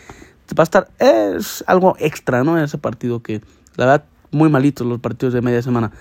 va 0.58 0.62
a 0.62 0.64
estar, 0.64 0.88
es 0.98 1.64
algo 1.66 1.96
extra, 1.98 2.44
¿no? 2.44 2.62
Ese 2.62 2.78
partido 2.78 3.22
que 3.22 3.40
la 3.76 3.86
verdad 3.86 4.04
muy 4.30 4.50
malitos 4.50 4.86
los 4.86 5.00
partidos 5.00 5.34
de 5.34 5.42
media 5.42 5.62
semana. 5.62 5.92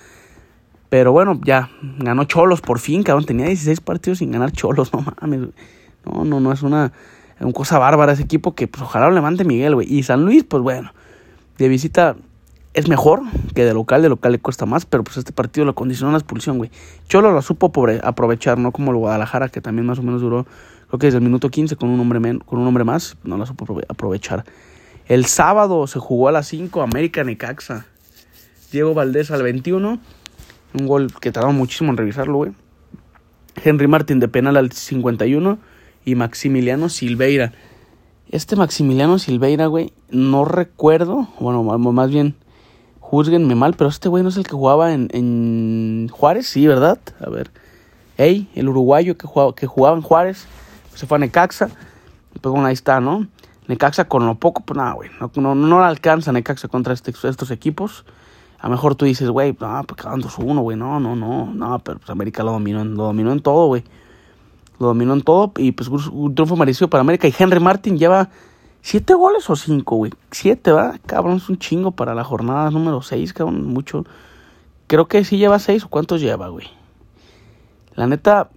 Pero 0.90 1.12
bueno, 1.12 1.40
ya 1.44 1.70
ganó 2.00 2.24
Cholos 2.24 2.62
por 2.62 2.80
fin, 2.80 3.04
cabrón. 3.04 3.26
Tenía 3.26 3.48
16 3.48 3.82
partidos 3.82 4.20
sin 4.20 4.32
ganar 4.32 4.52
Cholos, 4.52 4.94
no 4.94 5.06
mames. 5.22 5.50
No, 6.06 6.24
no, 6.24 6.40
no, 6.40 6.52
es 6.52 6.64
una, 6.64 6.94
una 7.40 7.54
cosa 7.54 7.78
bárbara 7.78 8.14
ese 8.14 8.24
equipo 8.24 8.56
que 8.56 8.68
pues 8.68 8.82
ojalá 8.84 9.08
lo 9.08 9.14
levante 9.14 9.44
Miguel, 9.44 9.76
güey. 9.76 9.94
Y 9.94 10.04
San 10.04 10.24
Luis, 10.24 10.44
pues 10.44 10.64
bueno, 10.64 10.94
de 11.58 11.68
visita 11.68 12.16
es 12.78 12.88
mejor 12.88 13.24
que 13.56 13.66
de 13.66 13.74
local, 13.74 14.04
de 14.04 14.10
local 14.10 14.32
le 14.32 14.38
cuesta 14.38 14.68
más, 14.68 14.86
pero 14.86 15.04
pues 15.04 15.18
este 15.18 15.32
partido 15.34 15.66
lo 15.66 15.74
condicionó 15.74 16.12
la 16.12 16.20
expulsión, 16.20 16.60
güey. 16.60 16.70
Cholo 17.10 17.32
lo 17.32 17.42
supo 17.42 17.72
aprovechar, 18.04 18.60
no 18.60 18.72
como 18.72 18.92
el 18.92 18.98
Guadalajara, 18.98 19.50
que 19.50 19.62
también 19.62 19.88
más 19.88 19.98
o 19.98 20.04
menos 20.04 20.22
duró, 20.22 20.46
creo 20.88 21.00
que 21.00 21.08
desde 21.08 21.18
el 21.18 21.24
minuto 21.24 21.50
15 21.50 21.76
con 21.76 21.90
un 21.90 22.00
hombre, 22.00 22.38
con 22.46 22.60
un 22.60 22.68
hombre 22.68 22.84
más, 22.84 23.18
no 23.24 23.36
lo 23.36 23.48
supo 23.48 23.80
aprovechar. 23.90 24.46
El 25.08 25.26
sábado 25.26 25.88
se 25.88 25.98
jugó 25.98 26.28
a 26.28 26.32
las 26.32 26.48
5 26.50 26.84
América 26.84 27.24
Necaxa. 27.24 27.88
Diego 28.72 28.94
Valdés 28.94 29.32
al 29.32 29.42
21, 29.42 30.00
un 30.80 30.88
gol 30.88 31.12
que 31.20 31.32
tardó 31.32 31.52
muchísimo 31.54 31.90
en 31.90 31.98
revisarlo, 31.98 32.36
güey. 32.36 32.52
Henry 33.56 33.88
Martin 33.88 34.20
de 34.20 34.28
penal 34.28 34.56
al 34.56 34.72
51 34.72 35.58
y 36.06 36.14
Maximiliano 36.14 36.90
Silveira. 36.90 37.54
Este 38.30 38.56
Maximiliano 38.56 39.18
Silveira, 39.18 39.66
güey, 39.66 39.94
no 40.12 40.46
recuerdo, 40.46 41.28
bueno, 41.40 41.64
más 41.64 42.12
bien, 42.12 42.36
juzguenme 43.10 43.56
mal, 43.56 43.74
pero 43.74 43.90
este 43.90 44.10
güey 44.10 44.22
no 44.22 44.28
es 44.28 44.36
el 44.36 44.46
que 44.46 44.52
jugaba 44.52 44.94
en, 44.94 45.08
en 45.14 46.10
Juárez, 46.12 46.48
sí, 46.48 46.68
¿verdad? 46.68 47.00
A 47.26 47.30
ver, 47.30 47.52
hey, 48.18 48.50
el 48.54 48.68
uruguayo 48.68 49.18
que 49.18 49.26
jugaba, 49.26 49.56
que 49.56 49.66
jugaba 49.66 49.96
en 49.96 50.02
Juárez, 50.02 50.46
se 50.94 51.08
fue 51.08 51.16
a 51.16 51.20
Necaxa, 51.20 51.70
pues 52.42 52.52
bueno, 52.52 52.68
ahí 52.68 52.74
está, 52.74 53.00
¿no? 53.00 53.26
Necaxa 53.70 54.10
con 54.10 54.26
lo 54.26 54.36
poco, 54.36 54.62
pues 54.62 54.78
nada, 54.78 54.92
güey, 54.92 55.10
no, 55.22 55.32
no, 55.36 55.56
no 55.56 55.84
alcanza 55.86 56.34
Necaxa 56.34 56.68
contra 56.68 56.94
este, 56.94 57.14
estos 57.24 57.50
equipos. 57.50 58.04
A 58.60 58.68
lo 58.68 58.72
mejor 58.72 58.96
tú 58.96 59.06
dices, 59.06 59.30
güey, 59.30 59.56
no, 59.58 59.84
pues 59.86 60.34
su 60.34 60.42
uno, 60.42 60.62
güey, 60.62 60.76
no, 60.76 61.00
no, 61.00 61.16
no, 61.16 61.46
no, 61.54 61.80
pero 61.80 62.00
pues 62.00 62.10
América 62.10 62.44
lo 62.44 62.52
dominó, 62.52 62.84
lo 62.84 63.04
dominó 63.04 63.32
en 63.32 63.40
todo, 63.40 63.68
güey 63.68 63.84
lo 64.80 64.88
dominó 64.88 65.14
en 65.14 65.22
todo 65.22 65.52
y 65.58 65.72
pues 65.72 65.90
un 65.90 66.36
triunfo 66.36 66.56
merecido 66.56 66.90
para 66.90 67.02
América. 67.02 67.28
Y 67.28 67.34
Henry 67.38 67.60
Martin 67.60 67.98
lleva 67.98 68.30
siete 68.88 69.14
goles 69.16 69.50
o 69.50 69.58
cinco, 69.58 69.98
güey. 69.98 70.14
Siete, 70.32 70.72
¿va? 70.72 70.98
Cabrón, 71.06 71.38
es 71.38 71.50
un 71.50 71.58
chingo 71.58 71.92
para 71.92 72.16
la 72.16 72.24
jornada 72.24 72.72
número 72.72 73.02
seis, 73.02 73.34
cabrón, 73.34 73.66
mucho. 73.66 74.06
Creo 74.88 75.10
que 75.10 75.26
sí 75.26 75.38
lleva 75.38 75.60
seis 75.60 75.84
o 75.84 75.90
cuántos 75.90 76.22
lleva, 76.22 76.48
güey. 76.48 76.68
La 77.96 78.08
neta, 78.08 78.50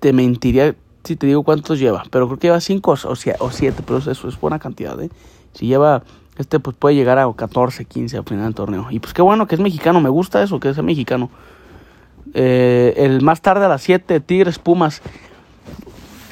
te 0.00 0.12
mentiría 0.12 0.74
si 1.04 1.14
te 1.14 1.28
digo 1.28 1.44
cuántos 1.44 1.78
lleva, 1.78 2.02
pero 2.10 2.26
creo 2.26 2.38
que 2.40 2.46
lleva 2.48 2.60
cinco 2.60 2.90
o, 2.90 3.12
o 3.12 3.50
siete, 3.52 3.82
pero 3.86 3.98
eso 3.98 4.28
es 4.28 4.40
buena 4.40 4.58
cantidad, 4.58 5.00
¿eh? 5.00 5.10
Si 5.52 5.68
lleva, 5.68 6.02
este 6.38 6.58
pues 6.58 6.76
puede 6.76 6.96
llegar 6.96 7.20
a 7.20 7.32
14, 7.32 7.84
15 7.84 8.16
al 8.16 8.24
final 8.24 8.46
del 8.46 8.54
torneo. 8.56 8.88
Y 8.90 8.98
pues 8.98 9.14
qué 9.14 9.22
bueno 9.22 9.46
que 9.46 9.54
es 9.54 9.60
mexicano, 9.60 10.00
me 10.00 10.08
gusta 10.08 10.42
eso, 10.42 10.58
que 10.58 10.70
es 10.70 10.82
mexicano. 10.82 11.30
Eh, 12.34 12.94
el 12.96 13.22
más 13.22 13.42
tarde 13.42 13.66
a 13.66 13.68
las 13.68 13.82
7, 13.82 14.18
Tigres 14.18 14.58
Pumas. 14.58 15.02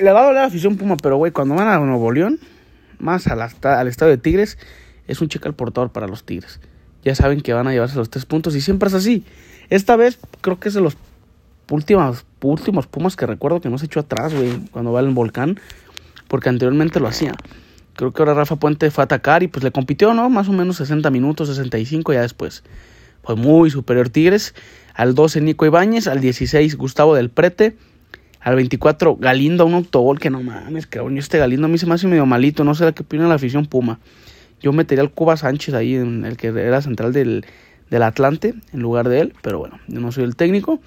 Le 0.00 0.10
va 0.10 0.22
a 0.22 0.24
doler 0.24 0.40
la 0.40 0.46
afición 0.46 0.76
Puma, 0.76 0.96
pero 0.96 1.16
güey, 1.16 1.30
cuando 1.30 1.54
van 1.54 1.68
a 1.68 1.78
Nuevo 1.78 2.10
León, 2.10 2.40
más 3.04 3.26
al, 3.28 3.40
estadio 3.86 4.10
de 4.10 4.18
Tigres, 4.18 4.58
es 5.06 5.20
un 5.20 5.28
cheque 5.28 5.46
al 5.46 5.54
portador 5.54 5.92
para 5.92 6.08
los 6.08 6.24
Tigres. 6.24 6.60
Ya 7.04 7.14
saben 7.14 7.40
que 7.42 7.52
van 7.52 7.68
a 7.68 7.72
llevarse 7.72 7.96
los 7.96 8.10
tres 8.10 8.24
puntos 8.24 8.56
y 8.56 8.60
siempre 8.60 8.88
es 8.88 8.94
así. 8.94 9.24
Esta 9.70 9.94
vez 9.96 10.18
creo 10.40 10.58
que 10.58 10.68
es 10.68 10.74
de 10.74 10.80
los 10.80 10.96
últimos, 11.70 12.24
últimos 12.42 12.86
Pumas 12.86 13.16
que 13.16 13.26
recuerdo 13.26 13.60
que 13.60 13.68
no 13.68 13.78
se 13.78 13.86
echó 13.86 14.00
atrás, 14.00 14.34
güey, 14.34 14.58
cuando 14.70 14.92
va 14.92 15.00
al 15.00 15.10
volcán, 15.10 15.60
porque 16.28 16.48
anteriormente 16.48 16.98
lo 16.98 17.06
hacía. 17.06 17.34
Creo 17.94 18.12
que 18.12 18.22
ahora 18.22 18.34
Rafa 18.34 18.56
Puente 18.56 18.90
fue 18.90 19.02
a 19.02 19.04
atacar 19.04 19.42
y 19.42 19.48
pues 19.48 19.62
le 19.62 19.70
compitió, 19.70 20.14
¿no? 20.14 20.28
Más 20.30 20.48
o 20.48 20.52
menos 20.52 20.76
60 20.78 21.10
minutos, 21.10 21.48
65 21.48 22.12
ya 22.12 22.22
después. 22.22 22.64
Fue 23.22 23.36
muy 23.36 23.70
superior 23.70 24.08
Tigres 24.08 24.54
al 24.94 25.14
12 25.14 25.42
Nico 25.42 25.64
Ibáñez, 25.66 26.08
al 26.08 26.20
16 26.20 26.76
Gustavo 26.76 27.14
del 27.14 27.30
Prete, 27.30 27.76
al 28.44 28.56
24 28.56 29.16
Galindo, 29.16 29.66
un 29.66 29.74
autogol 29.74 30.20
que 30.20 30.30
no 30.30 30.42
mames, 30.42 30.86
cabrón, 30.86 31.18
este 31.18 31.38
Galindo 31.38 31.66
a 31.66 31.68
mí 31.68 31.78
se 31.78 31.86
me 31.86 31.94
hace 31.94 32.06
medio 32.06 32.26
malito, 32.26 32.62
no 32.62 32.74
sé 32.74 32.92
qué 32.92 33.02
opina 33.02 33.26
la 33.26 33.34
afición 33.34 33.66
Puma. 33.66 33.98
Yo 34.60 34.72
metería 34.72 35.02
al 35.02 35.10
Cuba 35.10 35.36
Sánchez 35.36 35.74
ahí, 35.74 35.96
en 35.96 36.24
el 36.24 36.36
que 36.36 36.48
era 36.48 36.80
central 36.80 37.12
del, 37.12 37.44
del 37.90 38.02
Atlante, 38.02 38.54
en 38.72 38.80
lugar 38.80 39.08
de 39.08 39.20
él, 39.20 39.34
pero 39.42 39.58
bueno, 39.58 39.80
yo 39.88 39.98
no 40.00 40.12
soy 40.12 40.24
el 40.24 40.36
técnico. 40.36 40.78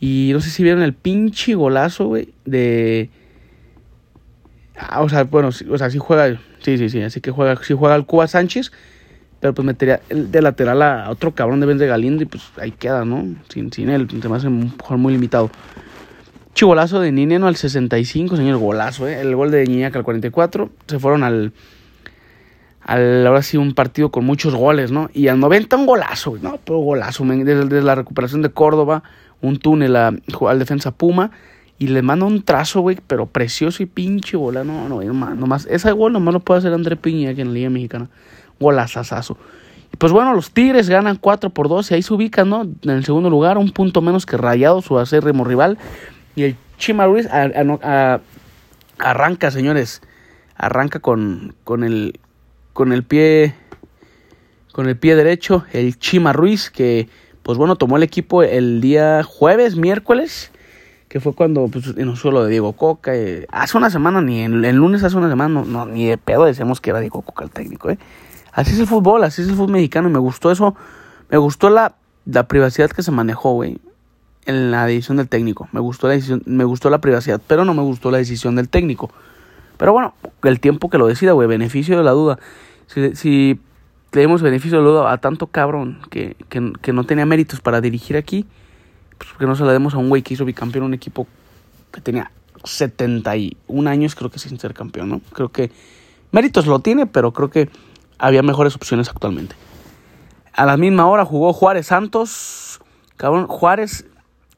Y 0.00 0.30
no 0.32 0.40
sé 0.40 0.50
si 0.50 0.62
vieron 0.62 0.82
el 0.82 0.94
pinche 0.94 1.54
golazo, 1.54 2.06
güey, 2.06 2.32
de... 2.44 3.10
Ah, 4.76 5.02
o 5.02 5.08
sea, 5.08 5.24
bueno, 5.24 5.48
o 5.48 5.78
sea, 5.78 5.90
sí 5.90 5.98
juega, 5.98 6.38
Sí, 6.62 6.78
sí, 6.78 6.88
sí. 6.88 7.02
Así 7.02 7.20
que 7.20 7.30
juega, 7.30 7.56
sí 7.62 7.74
juega 7.74 7.94
el 7.96 8.06
Cuba 8.06 8.26
Sánchez. 8.26 8.72
Pero 9.40 9.54
pues 9.54 9.66
metería 9.66 10.00
de 10.08 10.40
lateral 10.40 10.82
a 10.82 11.10
otro 11.10 11.32
cabrón 11.34 11.58
de 11.58 11.74
de 11.74 11.86
Galindo 11.88 12.22
y 12.22 12.26
pues 12.26 12.44
ahí 12.58 12.70
queda, 12.70 13.04
¿no? 13.04 13.24
Sin, 13.48 13.72
sin 13.72 13.90
él. 13.90 14.08
Se 14.08 14.28
me 14.28 14.36
hace 14.36 14.46
un 14.46 14.70
jugador 14.70 14.98
muy 14.98 15.12
limitado. 15.12 15.50
Chigolazo 16.54 17.00
de 17.00 17.12
Nineno 17.12 17.46
al 17.46 17.56
65, 17.56 18.36
señor, 18.36 18.58
golazo, 18.58 19.08
¿eh? 19.08 19.20
El 19.20 19.34
gol 19.34 19.50
de 19.50 19.64
Niñaca 19.66 19.98
al 19.98 20.04
44. 20.04 20.70
Se 20.86 20.98
fueron 20.98 21.24
al, 21.24 21.52
al. 22.82 23.26
Ahora 23.26 23.42
sí, 23.42 23.56
un 23.56 23.72
partido 23.72 24.10
con 24.10 24.26
muchos 24.26 24.54
goles, 24.54 24.92
¿no? 24.92 25.08
Y 25.14 25.28
al 25.28 25.40
90 25.40 25.76
un 25.76 25.86
golazo, 25.86 26.36
¿no? 26.42 26.58
Pero 26.62 26.78
golazo, 26.80 27.24
desde, 27.24 27.82
la 27.82 27.94
recuperación 27.94 28.42
de 28.42 28.50
Córdoba, 28.50 29.02
un 29.40 29.58
túnel 29.58 29.96
a, 29.96 30.08
al 30.08 30.58
defensa 30.58 30.90
Puma. 30.90 31.30
Y 31.78 31.88
le 31.88 32.02
manda 32.02 32.26
un 32.26 32.42
trazo, 32.42 32.80
güey, 32.80 32.98
pero 33.08 33.26
precioso 33.26 33.82
y 33.82 33.86
pinche 33.86 34.36
bola. 34.36 34.62
No, 34.62 34.88
no, 34.88 35.02
no 35.02 35.34
nomás. 35.34 35.66
Ese 35.66 35.90
gol 35.90 36.12
nomás 36.12 36.34
lo 36.34 36.40
puede 36.40 36.58
hacer 36.58 36.72
André 36.72 36.96
Piña 36.96 37.30
aquí 37.30 37.40
en 37.40 37.48
la 37.48 37.54
Liga 37.54 37.70
Mexicana. 37.70 38.08
Golazazazo. 38.60 39.36
Y 39.92 39.96
pues 39.96 40.12
bueno, 40.12 40.34
los 40.34 40.52
Tigres 40.52 40.88
ganan 40.88 41.16
4 41.16 41.50
por 41.50 41.68
2 41.68 41.90
y 41.90 41.94
ahí 41.94 42.02
se 42.02 42.14
ubican, 42.14 42.48
¿no? 42.48 42.62
En 42.62 42.90
el 42.90 43.04
segundo 43.04 43.30
lugar, 43.30 43.58
un 43.58 43.70
punto 43.70 44.00
menos 44.00 44.26
que 44.26 44.36
Rayado, 44.36 44.80
su 44.80 44.98
acérrimo 44.98 45.44
rival. 45.44 45.76
Y 46.34 46.44
el 46.44 46.56
Chima 46.78 47.06
Ruiz 47.06 47.28
arranca, 48.98 49.50
señores. 49.50 50.02
Arranca 50.56 51.00
con, 51.00 51.54
con, 51.64 51.84
el, 51.84 52.18
con 52.72 52.92
el 52.92 53.04
pie 53.04 53.54
con 54.72 54.88
el 54.88 54.96
pie 54.96 55.14
derecho 55.14 55.64
el 55.72 55.98
Chima 55.98 56.32
Ruiz 56.32 56.70
que 56.70 57.08
pues 57.42 57.58
bueno 57.58 57.76
tomó 57.76 57.96
el 57.98 58.02
equipo 58.02 58.42
el 58.42 58.80
día 58.80 59.22
jueves 59.22 59.76
miércoles 59.76 60.50
que 61.08 61.20
fue 61.20 61.34
cuando 61.34 61.68
pues, 61.68 61.94
en 61.96 62.16
suelo 62.16 62.42
de 62.42 62.50
Diego 62.50 62.72
Coca 62.72 63.14
eh, 63.14 63.46
hace 63.50 63.76
una 63.76 63.90
semana 63.90 64.22
ni 64.22 64.40
el, 64.40 64.76
lunes 64.76 65.04
hace 65.04 65.16
una 65.16 65.28
semana 65.28 65.62
no, 65.62 65.86
ni 65.86 66.06
de 66.06 66.16
pedo 66.16 66.46
decíamos 66.46 66.80
que 66.80 66.90
era 66.90 67.00
Diego 67.00 67.20
Coca 67.20 67.44
el 67.44 67.50
técnico 67.50 67.90
eh 67.90 67.98
así 68.52 68.72
es 68.72 68.78
el 68.78 68.86
fútbol 68.86 69.22
así 69.24 69.42
es 69.42 69.48
el 69.48 69.54
fútbol 69.54 69.72
mexicano 69.72 70.08
y 70.08 70.12
me 70.12 70.18
gustó 70.18 70.50
eso 70.50 70.74
me 71.30 71.36
gustó 71.36 71.68
la, 71.68 71.94
la 72.24 72.48
privacidad 72.48 72.90
que 72.90 73.02
se 73.02 73.10
manejó 73.10 73.52
güey 73.52 73.78
en 74.46 74.70
la 74.70 74.86
decisión 74.86 75.16
del 75.16 75.28
técnico. 75.28 75.68
Me 75.72 75.80
gustó 75.80 76.08
la 76.08 76.14
decisión, 76.14 76.42
me 76.46 76.64
gustó 76.64 76.90
la 76.90 77.00
privacidad, 77.00 77.40
pero 77.46 77.64
no 77.64 77.74
me 77.74 77.82
gustó 77.82 78.10
la 78.10 78.18
decisión 78.18 78.56
del 78.56 78.68
técnico. 78.68 79.10
Pero 79.76 79.92
bueno, 79.92 80.14
el 80.44 80.60
tiempo 80.60 80.90
que 80.90 80.98
lo 80.98 81.06
decida, 81.06 81.32
güey, 81.32 81.48
beneficio 81.48 81.96
de 81.96 82.04
la 82.04 82.12
duda. 82.12 82.38
Si, 82.86 83.60
le 84.12 84.20
dimos 84.20 84.42
beneficio 84.42 84.78
de 84.78 84.84
la 84.84 84.90
duda 84.90 85.12
a 85.12 85.18
tanto 85.18 85.46
cabrón 85.46 86.00
que, 86.10 86.36
que, 86.48 86.92
no 86.92 87.04
tenía 87.04 87.24
méritos 87.24 87.60
para 87.60 87.80
dirigir 87.80 88.16
aquí, 88.16 88.46
pues 89.16 89.30
porque 89.30 89.46
no 89.46 89.56
se 89.56 89.64
la 89.64 89.72
demos 89.72 89.94
a 89.94 89.98
un 89.98 90.08
güey 90.08 90.22
que 90.22 90.34
hizo 90.34 90.44
bicampeón 90.44 90.84
un 90.84 90.94
equipo 90.94 91.26
que 91.90 92.00
tenía 92.00 92.30
71 92.64 93.88
años, 93.88 94.14
creo 94.14 94.30
que 94.30 94.38
sin 94.38 94.58
ser 94.58 94.74
campeón, 94.74 95.08
¿no? 95.08 95.20
Creo 95.32 95.48
que 95.48 95.70
méritos 96.30 96.66
lo 96.66 96.80
tiene, 96.80 97.06
pero 97.06 97.32
creo 97.32 97.50
que 97.50 97.70
había 98.18 98.42
mejores 98.42 98.76
opciones 98.76 99.08
actualmente. 99.08 99.56
A 100.52 100.66
la 100.66 100.76
misma 100.76 101.06
hora 101.06 101.24
jugó 101.24 101.52
Juárez 101.52 101.86
Santos. 101.86 102.80
Cabrón, 103.16 103.46
Juárez 103.46 104.06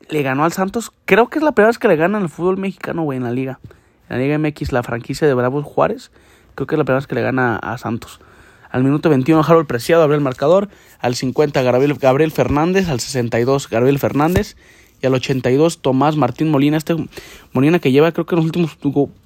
le 0.08 0.22
ganó 0.22 0.44
al 0.44 0.52
Santos. 0.52 0.92
Creo 1.04 1.28
que 1.28 1.38
es 1.38 1.44
la 1.44 1.52
primera 1.52 1.68
vez 1.68 1.78
que 1.78 1.88
le 1.88 1.96
ganan 1.96 2.22
al 2.22 2.28
fútbol 2.28 2.56
mexicano, 2.56 3.02
güey, 3.02 3.16
en 3.16 3.24
la 3.24 3.30
liga. 3.30 3.60
En 4.08 4.18
la 4.18 4.22
Liga 4.24 4.38
MX, 4.38 4.72
la 4.72 4.82
franquicia 4.82 5.26
de 5.26 5.34
Bravos 5.34 5.64
Juárez. 5.64 6.10
Creo 6.54 6.66
que 6.66 6.74
es 6.74 6.78
la 6.78 6.84
primera 6.84 6.98
vez 6.98 7.06
que 7.06 7.14
le 7.14 7.22
gana 7.22 7.56
a 7.56 7.78
Santos. 7.78 8.20
Al 8.70 8.82
minuto 8.82 9.08
21, 9.08 9.42
Harold 9.46 9.66
Preciado 9.66 10.02
abrió 10.02 10.16
el 10.16 10.20
marcador. 10.20 10.68
Al 10.98 11.14
50, 11.14 11.62
Gabriel, 11.62 11.94
Gabriel 11.94 12.32
Fernández. 12.32 12.88
Al 12.88 13.00
62, 13.00 13.68
Gabriel 13.70 13.98
Fernández. 13.98 14.56
Y 15.00 15.06
al 15.06 15.14
82, 15.14 15.78
Tomás 15.78 16.16
Martín 16.16 16.50
Molina. 16.50 16.76
Este 16.76 16.96
Molina 17.52 17.78
que 17.78 17.92
lleva, 17.92 18.12
creo 18.12 18.26
que 18.26 18.34
en 18.34 18.40
los 18.40 18.46
últimos 18.46 18.76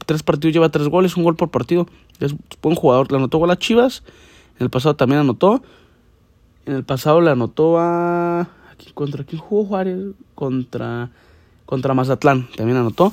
tres 0.06 0.23
partidos 0.23 0.52
lleva 0.52 0.68
tres 0.68 0.88
goles, 0.88 1.16
un 1.16 1.25
gol 1.25 1.37
por 1.37 1.50
partido. 1.50 1.87
Es 2.20 2.35
buen 2.62 2.76
jugador. 2.76 3.11
Le 3.11 3.18
anotó 3.18 3.38
gol 3.38 3.50
a 3.50 3.56
Chivas. 3.56 4.02
En 4.58 4.64
el 4.64 4.70
pasado 4.70 4.97
también 4.97 5.20
anotó. 5.20 5.62
En 6.66 6.75
el 6.75 6.85
pasado 6.85 7.20
le 7.20 7.30
anotó 7.30 7.78
a. 7.78 8.49
¿Contra 8.94 9.25
quién 9.25 9.40
jugó 9.40 9.64
Juárez? 9.64 9.99
Contra, 10.35 11.11
contra 11.66 11.94
Mazatlán, 11.94 12.49
también 12.56 12.78
anotó. 12.78 13.12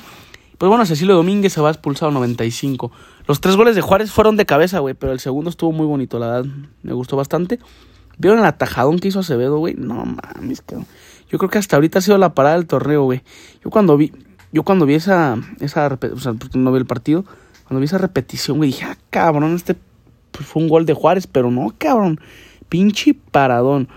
Pues 0.57 0.69
bueno, 0.69 0.85
Cecilio 0.85 1.15
Domínguez 1.15 1.53
se 1.53 1.61
va 1.61 1.69
expulsado 1.69 2.11
95. 2.11 2.91
Los 3.27 3.41
tres 3.41 3.55
goles 3.55 3.75
de 3.75 3.81
Juárez 3.81 4.11
fueron 4.11 4.37
de 4.37 4.45
cabeza, 4.45 4.79
güey, 4.79 4.93
pero 4.93 5.11
el 5.11 5.19
segundo 5.19 5.49
estuvo 5.49 5.71
muy 5.71 5.85
bonito, 5.85 6.19
la 6.19 6.27
verdad. 6.27 6.51
Me 6.83 6.93
gustó 6.93 7.17
bastante. 7.17 7.59
¿Vieron 8.17 8.39
el 8.39 8.45
atajadón 8.45 8.99
que 8.99 9.09
hizo 9.09 9.19
Acevedo, 9.19 9.57
güey? 9.57 9.73
No 9.75 10.05
mames, 10.05 10.61
cabrón. 10.61 10.87
Yo 11.29 11.37
creo 11.37 11.49
que 11.49 11.57
hasta 11.57 11.75
ahorita 11.75 11.99
ha 11.99 12.01
sido 12.01 12.17
la 12.17 12.33
parada 12.33 12.55
del 12.55 12.67
torneo, 12.67 13.03
güey. 13.03 13.23
Yo 13.63 13.69
cuando 13.69 13.97
vi, 13.97 14.13
yo 14.53 14.63
cuando 14.63 14.85
vi 14.85 14.93
esa, 14.93 15.37
esa, 15.59 15.87
o 16.13 16.19
sea, 16.19 16.33
no 16.53 16.71
vi 16.71 16.77
el 16.77 16.85
partido, 16.85 17.25
cuando 17.67 17.79
vi 17.79 17.85
esa 17.85 17.97
repetición, 17.97 18.57
güey, 18.57 18.69
dije, 18.69 18.85
ah, 18.85 18.97
cabrón, 19.09 19.55
este 19.55 19.75
pues, 20.31 20.47
fue 20.47 20.61
un 20.61 20.69
gol 20.69 20.85
de 20.85 20.93
Juárez, 20.93 21.27
pero 21.27 21.51
no, 21.51 21.73
cabrón. 21.77 22.19
Pinche 22.69 23.15
paradón. 23.31 23.89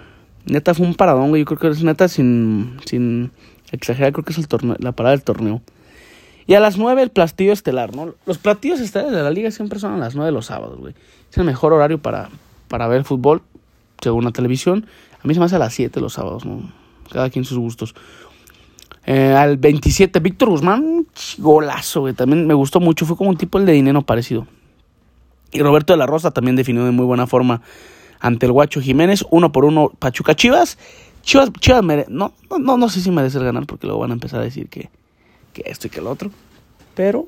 Neta 0.49 0.75
fue 0.75 0.87
un 0.87 0.95
paradón, 0.95 1.29
güey. 1.29 1.43
Yo 1.43 1.47
creo 1.47 1.59
que 1.59 1.69
es 1.69 1.85
neta 1.85 2.09
sin, 2.09 2.79
sin 2.87 3.31
exagerar, 3.71 4.13
creo 4.13 4.25
que 4.25 4.33
es 4.33 4.39
el 4.39 4.49
torneo, 4.49 4.77
la 4.79 4.93
parada 4.93 5.15
del 5.15 5.23
torneo. 5.23 5.61
Y 6.47 6.55
a 6.55 6.61
las 6.61 6.79
9 6.79 7.03
el 7.03 7.11
platillo 7.11 7.53
estelar, 7.53 7.95
¿no? 7.95 8.15
Los 8.25 8.39
platillos 8.39 8.81
estelares 8.81 9.15
de 9.15 9.23
la 9.23 9.31
liga 9.31 9.51
siempre 9.51 9.79
son 9.79 9.93
a 9.93 9.99
las 9.99 10.15
9 10.15 10.33
los 10.33 10.47
sábados, 10.47 10.79
güey. 10.79 10.95
Es 11.31 11.37
el 11.37 11.45
mejor 11.45 11.75
horario 11.75 11.99
para, 11.99 12.31
para 12.69 12.89
ver 12.89 13.05
fútbol, 13.05 13.43
según 14.01 14.25
la 14.25 14.31
televisión. 14.31 14.87
A 15.23 15.29
mí 15.29 15.35
se 15.35 15.41
me 15.41 15.47
hace 15.47 15.57
a 15.57 15.59
las 15.59 15.75
7 15.75 16.01
los 16.01 16.15
sábados, 16.15 16.47
¿no? 16.47 16.73
Cada 17.13 17.29
quien 17.29 17.45
sus 17.45 17.59
gustos. 17.59 17.95
Eh, 19.05 19.35
al 19.35 19.59
27, 19.59 20.21
Víctor 20.21 20.49
Guzmán, 20.49 21.07
golazo, 21.39 22.01
güey. 22.01 22.15
También 22.15 22.47
me 22.47 22.55
gustó 22.55 22.81
mucho. 22.81 23.05
Fue 23.05 23.17
como 23.17 23.31
un 23.31 23.37
tipo 23.37 23.59
el 23.59 23.67
de 23.67 23.73
dinero 23.73 24.01
parecido. 24.03 24.47
Y 25.53 25.61
Roberto 25.61 25.93
de 25.93 25.99
la 25.99 26.07
Rosa 26.07 26.31
también 26.31 26.57
definió 26.57 26.85
de 26.85 26.91
muy 26.91 27.05
buena 27.05 27.27
forma 27.27 27.63
ante 28.21 28.47
el 28.47 28.53
Guacho 28.53 28.81
Jiménez, 28.81 29.25
uno 29.31 29.53
por 29.53 29.65
uno 29.65 29.93
Pachuca 29.99 30.35
Chivas. 30.35 30.79
Chivas, 31.23 31.53
Chivas 31.61 31.85
no, 32.09 32.33
no, 32.59 32.77
no, 32.77 32.89
sé 32.89 33.01
si 33.01 33.11
merece 33.11 33.39
ganar 33.39 33.67
porque 33.67 33.87
luego 33.87 34.01
van 34.01 34.11
a 34.11 34.15
empezar 34.15 34.41
a 34.41 34.45
decir 34.45 34.69
que, 34.69 34.91
que 35.53 35.63
esto 35.67 35.87
y 35.87 35.91
que 35.91 36.01
el 36.01 36.07
otro. 36.07 36.31
Pero 36.95 37.27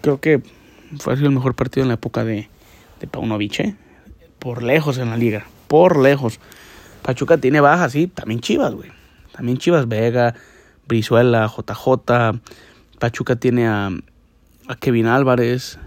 creo 0.00 0.20
que 0.20 0.42
fue 0.98 1.14
el 1.14 1.30
mejor 1.30 1.54
partido 1.54 1.82
en 1.84 1.88
la 1.88 1.94
época 1.94 2.24
de, 2.24 2.48
de 3.00 3.06
Paunovic, 3.06 3.60
¿eh? 3.60 3.76
Por 4.38 4.62
lejos 4.62 4.98
en 4.98 5.10
la 5.10 5.16
liga, 5.16 5.46
por 5.68 5.98
lejos. 5.98 6.40
Pachuca 7.02 7.38
tiene 7.38 7.60
bajas, 7.60 7.92
sí, 7.92 8.06
también 8.06 8.40
Chivas, 8.40 8.74
güey. 8.74 8.90
También 9.32 9.58
Chivas 9.58 9.88
Vega, 9.88 10.34
Brizuela, 10.86 11.46
JJ. 11.46 12.40
Pachuca 12.98 13.36
tiene 13.36 13.66
a, 13.66 13.90
a 14.68 14.76
Kevin 14.76 15.06
Álvarez, 15.06 15.78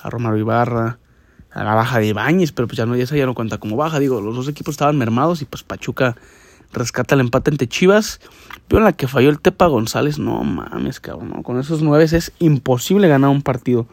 a 0.00 0.10
Romero 0.10 0.36
Ibarra 0.36 0.98
a 1.54 1.64
la 1.64 1.74
baja 1.74 1.98
de 1.98 2.06
Ibáñez, 2.06 2.52
pero 2.52 2.66
pues 2.66 2.78
ya 2.78 2.86
no, 2.86 2.96
ya, 2.96 3.04
ya 3.04 3.26
no 3.26 3.34
cuenta 3.34 3.58
como 3.58 3.76
baja. 3.76 3.98
Digo, 3.98 4.20
los 4.20 4.34
dos 4.34 4.48
equipos 4.48 4.74
estaban 4.74 4.96
mermados 4.96 5.42
y 5.42 5.44
pues 5.44 5.62
Pachuca 5.62 6.16
rescata 6.72 7.14
el 7.14 7.20
empate 7.20 7.50
entre 7.50 7.68
Chivas. 7.68 8.20
Pero 8.68 8.78
en 8.78 8.84
la 8.84 8.92
que 8.92 9.06
falló 9.08 9.28
el 9.28 9.38
Tepa 9.38 9.66
González, 9.66 10.18
no 10.18 10.42
mames, 10.44 11.00
cabrón. 11.00 11.42
Con 11.42 11.58
esos 11.58 11.82
nueve 11.82 12.04
es 12.04 12.32
imposible 12.38 13.08
ganar 13.08 13.30
un 13.30 13.42
partido. 13.42 13.86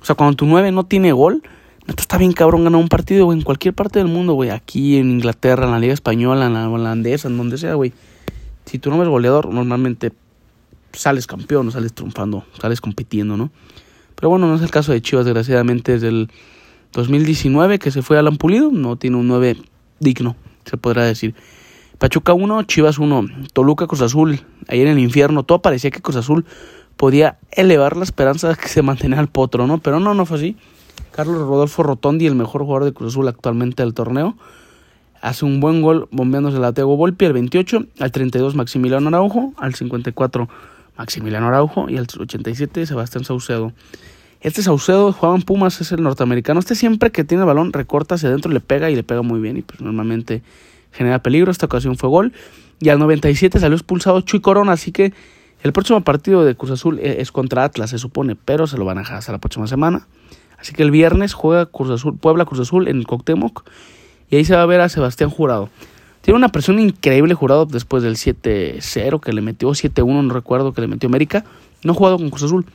O 0.00 0.04
sea, 0.04 0.14
cuando 0.14 0.36
tu 0.36 0.46
nueve 0.46 0.72
no 0.72 0.86
tiene 0.86 1.12
gol, 1.12 1.42
neta 1.86 2.00
está 2.00 2.16
bien 2.16 2.32
cabrón 2.32 2.64
ganar 2.64 2.80
un 2.80 2.88
partido, 2.88 3.26
güey, 3.26 3.38
en 3.38 3.44
cualquier 3.44 3.74
parte 3.74 3.98
del 3.98 4.08
mundo, 4.08 4.32
güey. 4.32 4.50
Aquí 4.50 4.96
en 4.96 5.10
Inglaterra, 5.10 5.66
en 5.66 5.72
la 5.72 5.78
Liga 5.78 5.92
Española, 5.92 6.46
en 6.46 6.54
la 6.54 6.68
holandesa, 6.68 7.28
en 7.28 7.36
donde 7.36 7.58
sea, 7.58 7.74
güey. 7.74 7.92
Si 8.64 8.78
tu 8.78 8.90
no 8.90 9.02
es 9.02 9.08
goleador, 9.08 9.52
normalmente 9.52 10.12
sales 10.92 11.26
campeón, 11.26 11.70
sales 11.70 11.92
triunfando, 11.92 12.44
sales 12.60 12.80
compitiendo, 12.80 13.36
¿no? 13.36 13.50
Pero 14.14 14.30
bueno, 14.30 14.48
no 14.48 14.56
es 14.56 14.62
el 14.62 14.70
caso 14.70 14.92
de 14.92 15.02
Chivas, 15.02 15.26
desgraciadamente, 15.26 15.92
desde 15.92 16.08
el 16.08 16.30
2019 16.96 17.78
que 17.78 17.90
se 17.90 18.00
fue 18.00 18.18
Alan 18.18 18.38
Pulido, 18.38 18.70
no 18.72 18.96
tiene 18.96 19.18
un 19.18 19.28
9 19.28 19.58
digno, 20.00 20.34
se 20.64 20.78
podrá 20.78 21.04
decir. 21.04 21.34
Pachuca 21.98 22.32
1, 22.32 22.62
Chivas 22.64 22.98
1, 22.98 23.26
Toluca 23.52 23.86
Cruz 23.86 24.00
Azul, 24.00 24.40
ahí 24.66 24.80
en 24.80 24.88
el 24.88 24.98
infierno, 24.98 25.42
todo 25.42 25.60
parecía 25.60 25.90
que 25.90 26.00
Cruz 26.00 26.16
Azul 26.16 26.46
podía 26.96 27.38
elevar 27.52 27.96
la 27.96 28.04
esperanza 28.04 28.48
de 28.48 28.56
que 28.56 28.68
se 28.68 28.80
mantenía 28.80 29.18
al 29.18 29.28
potro, 29.28 29.66
¿no? 29.66 29.78
Pero 29.78 30.00
no, 30.00 30.14
no 30.14 30.24
fue 30.24 30.38
así. 30.38 30.56
Carlos 31.12 31.38
Rodolfo 31.38 31.82
Rotondi, 31.82 32.26
el 32.26 32.34
mejor 32.34 32.62
jugador 32.62 32.84
de 32.84 32.92
Cruz 32.92 33.12
Azul 33.12 33.28
actualmente 33.28 33.82
del 33.82 33.92
torneo, 33.92 34.36
hace 35.20 35.44
un 35.44 35.60
buen 35.60 35.82
gol 35.82 36.08
bombeándose 36.10 36.58
la 36.58 36.72
Teo 36.72 36.88
Volpi 36.96 37.26
al 37.26 37.34
28, 37.34 37.84
al 38.00 38.10
32 38.10 38.54
Maximiliano 38.54 39.08
Araujo, 39.08 39.52
al 39.58 39.74
54 39.74 40.48
Maximiliano 40.96 41.48
Araujo 41.48 41.90
y 41.90 41.98
al 41.98 42.06
87 42.18 42.86
Sebastián 42.86 43.24
Saucedo. 43.24 43.72
Este 44.40 44.62
Saucedo 44.62 45.12
jugaba 45.12 45.36
en 45.36 45.42
Pumas, 45.42 45.80
es 45.80 45.92
el 45.92 46.02
norteamericano. 46.02 46.60
Este 46.60 46.74
siempre 46.74 47.10
que 47.10 47.24
tiene 47.24 47.42
el 47.42 47.46
balón 47.46 47.72
recorta 47.72 48.16
hacia 48.16 48.28
adentro, 48.28 48.52
le 48.52 48.60
pega 48.60 48.90
y 48.90 48.96
le 48.96 49.02
pega 49.02 49.22
muy 49.22 49.40
bien 49.40 49.56
y 49.56 49.62
pues 49.62 49.80
normalmente 49.80 50.42
genera 50.92 51.20
peligro. 51.20 51.50
Esta 51.50 51.66
ocasión 51.66 51.96
fue 51.96 52.08
gol. 52.08 52.32
Y 52.80 52.90
al 52.90 52.98
97 52.98 53.58
salió 53.58 53.74
expulsado 53.74 54.20
Chuy 54.20 54.40
Corona, 54.40 54.72
así 54.72 54.92
que 54.92 55.12
el 55.62 55.72
próximo 55.72 56.00
partido 56.02 56.44
de 56.44 56.54
Cruz 56.54 56.72
Azul 56.72 56.98
e-, 57.00 57.20
es 57.20 57.32
contra 57.32 57.64
Atlas, 57.64 57.90
se 57.90 57.98
supone, 57.98 58.36
pero 58.36 58.66
se 58.66 58.76
lo 58.76 58.84
van 58.84 58.98
a 58.98 59.00
dejar 59.00 59.16
hasta 59.16 59.32
la 59.32 59.38
próxima 59.38 59.66
semana. 59.66 60.06
Así 60.58 60.74
que 60.74 60.82
el 60.82 60.90
viernes 60.90 61.34
juega 61.34 61.66
Cruz 61.66 61.90
Azul, 61.90 62.16
Puebla 62.16 62.44
Cruz 62.44 62.60
Azul 62.60 62.88
en 62.88 63.02
Coctemoc 63.02 63.64
y 64.30 64.36
ahí 64.36 64.44
se 64.44 64.54
va 64.54 64.62
a 64.62 64.66
ver 64.66 64.80
a 64.80 64.88
Sebastián 64.88 65.30
Jurado. 65.30 65.68
Tiene 66.22 66.36
una 66.36 66.48
presión 66.48 66.80
increíble 66.80 67.34
Jurado 67.34 67.66
después 67.66 68.02
del 68.02 68.16
7-0 68.16 69.20
que 69.20 69.32
le 69.32 69.42
metió, 69.42 69.70
7-1, 69.70 70.24
no 70.24 70.34
recuerdo 70.34 70.72
que 70.72 70.80
le 70.80 70.88
metió 70.88 71.08
América. 71.08 71.44
No 71.84 71.92
ha 71.92 71.94
jugado 71.94 72.18
con 72.18 72.30
Cruz 72.30 72.44
Azul. 72.44 72.66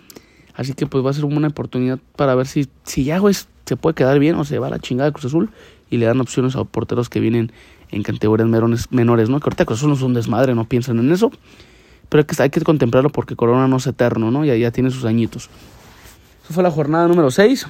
Así 0.55 0.74
que 0.74 0.86
pues 0.88 1.05
va 1.05 1.10
a 1.10 1.13
ser 1.13 1.25
una 1.25 1.48
oportunidad 1.48 2.00
para 2.15 2.36
ver 2.36 2.48
si, 2.48 2.67
si 2.84 3.03
ya, 3.03 3.22
se 3.65 3.77
puede 3.77 3.96
quedar 3.96 4.20
bien 4.20 4.36
o 4.36 4.46
se 4.46 4.60
va 4.60 4.67
a 4.67 4.70
la 4.70 4.79
chingada 4.79 5.10
de 5.10 5.13
Cruz 5.13 5.25
Azul 5.25 5.50
y 5.89 5.98
le 5.98 6.05
dan 6.05 6.20
opciones 6.22 6.55
a 6.55 6.63
porteros 6.63 7.10
que 7.10 7.20
vienen 7.20 7.51
en 7.89 8.03
categorías 8.03 8.48
menores, 8.91 9.29
¿no? 9.29 9.39
Que 9.39 9.46
ahorita 9.46 9.65
Cruz 9.65 9.79
Azul 9.79 9.89
no 9.89 9.96
es 9.96 10.01
un 10.01 10.13
desmadre, 10.13 10.55
no 10.55 10.65
piensan 10.65 11.00
en 11.00 11.12
eso. 11.12 11.31
Pero 12.10 12.25
hay 12.39 12.50
que, 12.50 12.62
contemplarlo 12.62 13.10
porque 13.10 13.36
Corona 13.36 13.67
no 13.67 13.77
es 13.77 13.88
eterno, 13.88 14.31
¿no? 14.31 14.43
Ya, 14.43 14.55
ya 14.55 14.72
tiene 14.72 14.91
sus 14.91 15.05
añitos. 15.05 15.50
Esa 16.43 16.53
fue 16.53 16.63
la 16.63 16.72
jornada 16.72 17.08
número 17.08 17.31
6. 17.31 17.67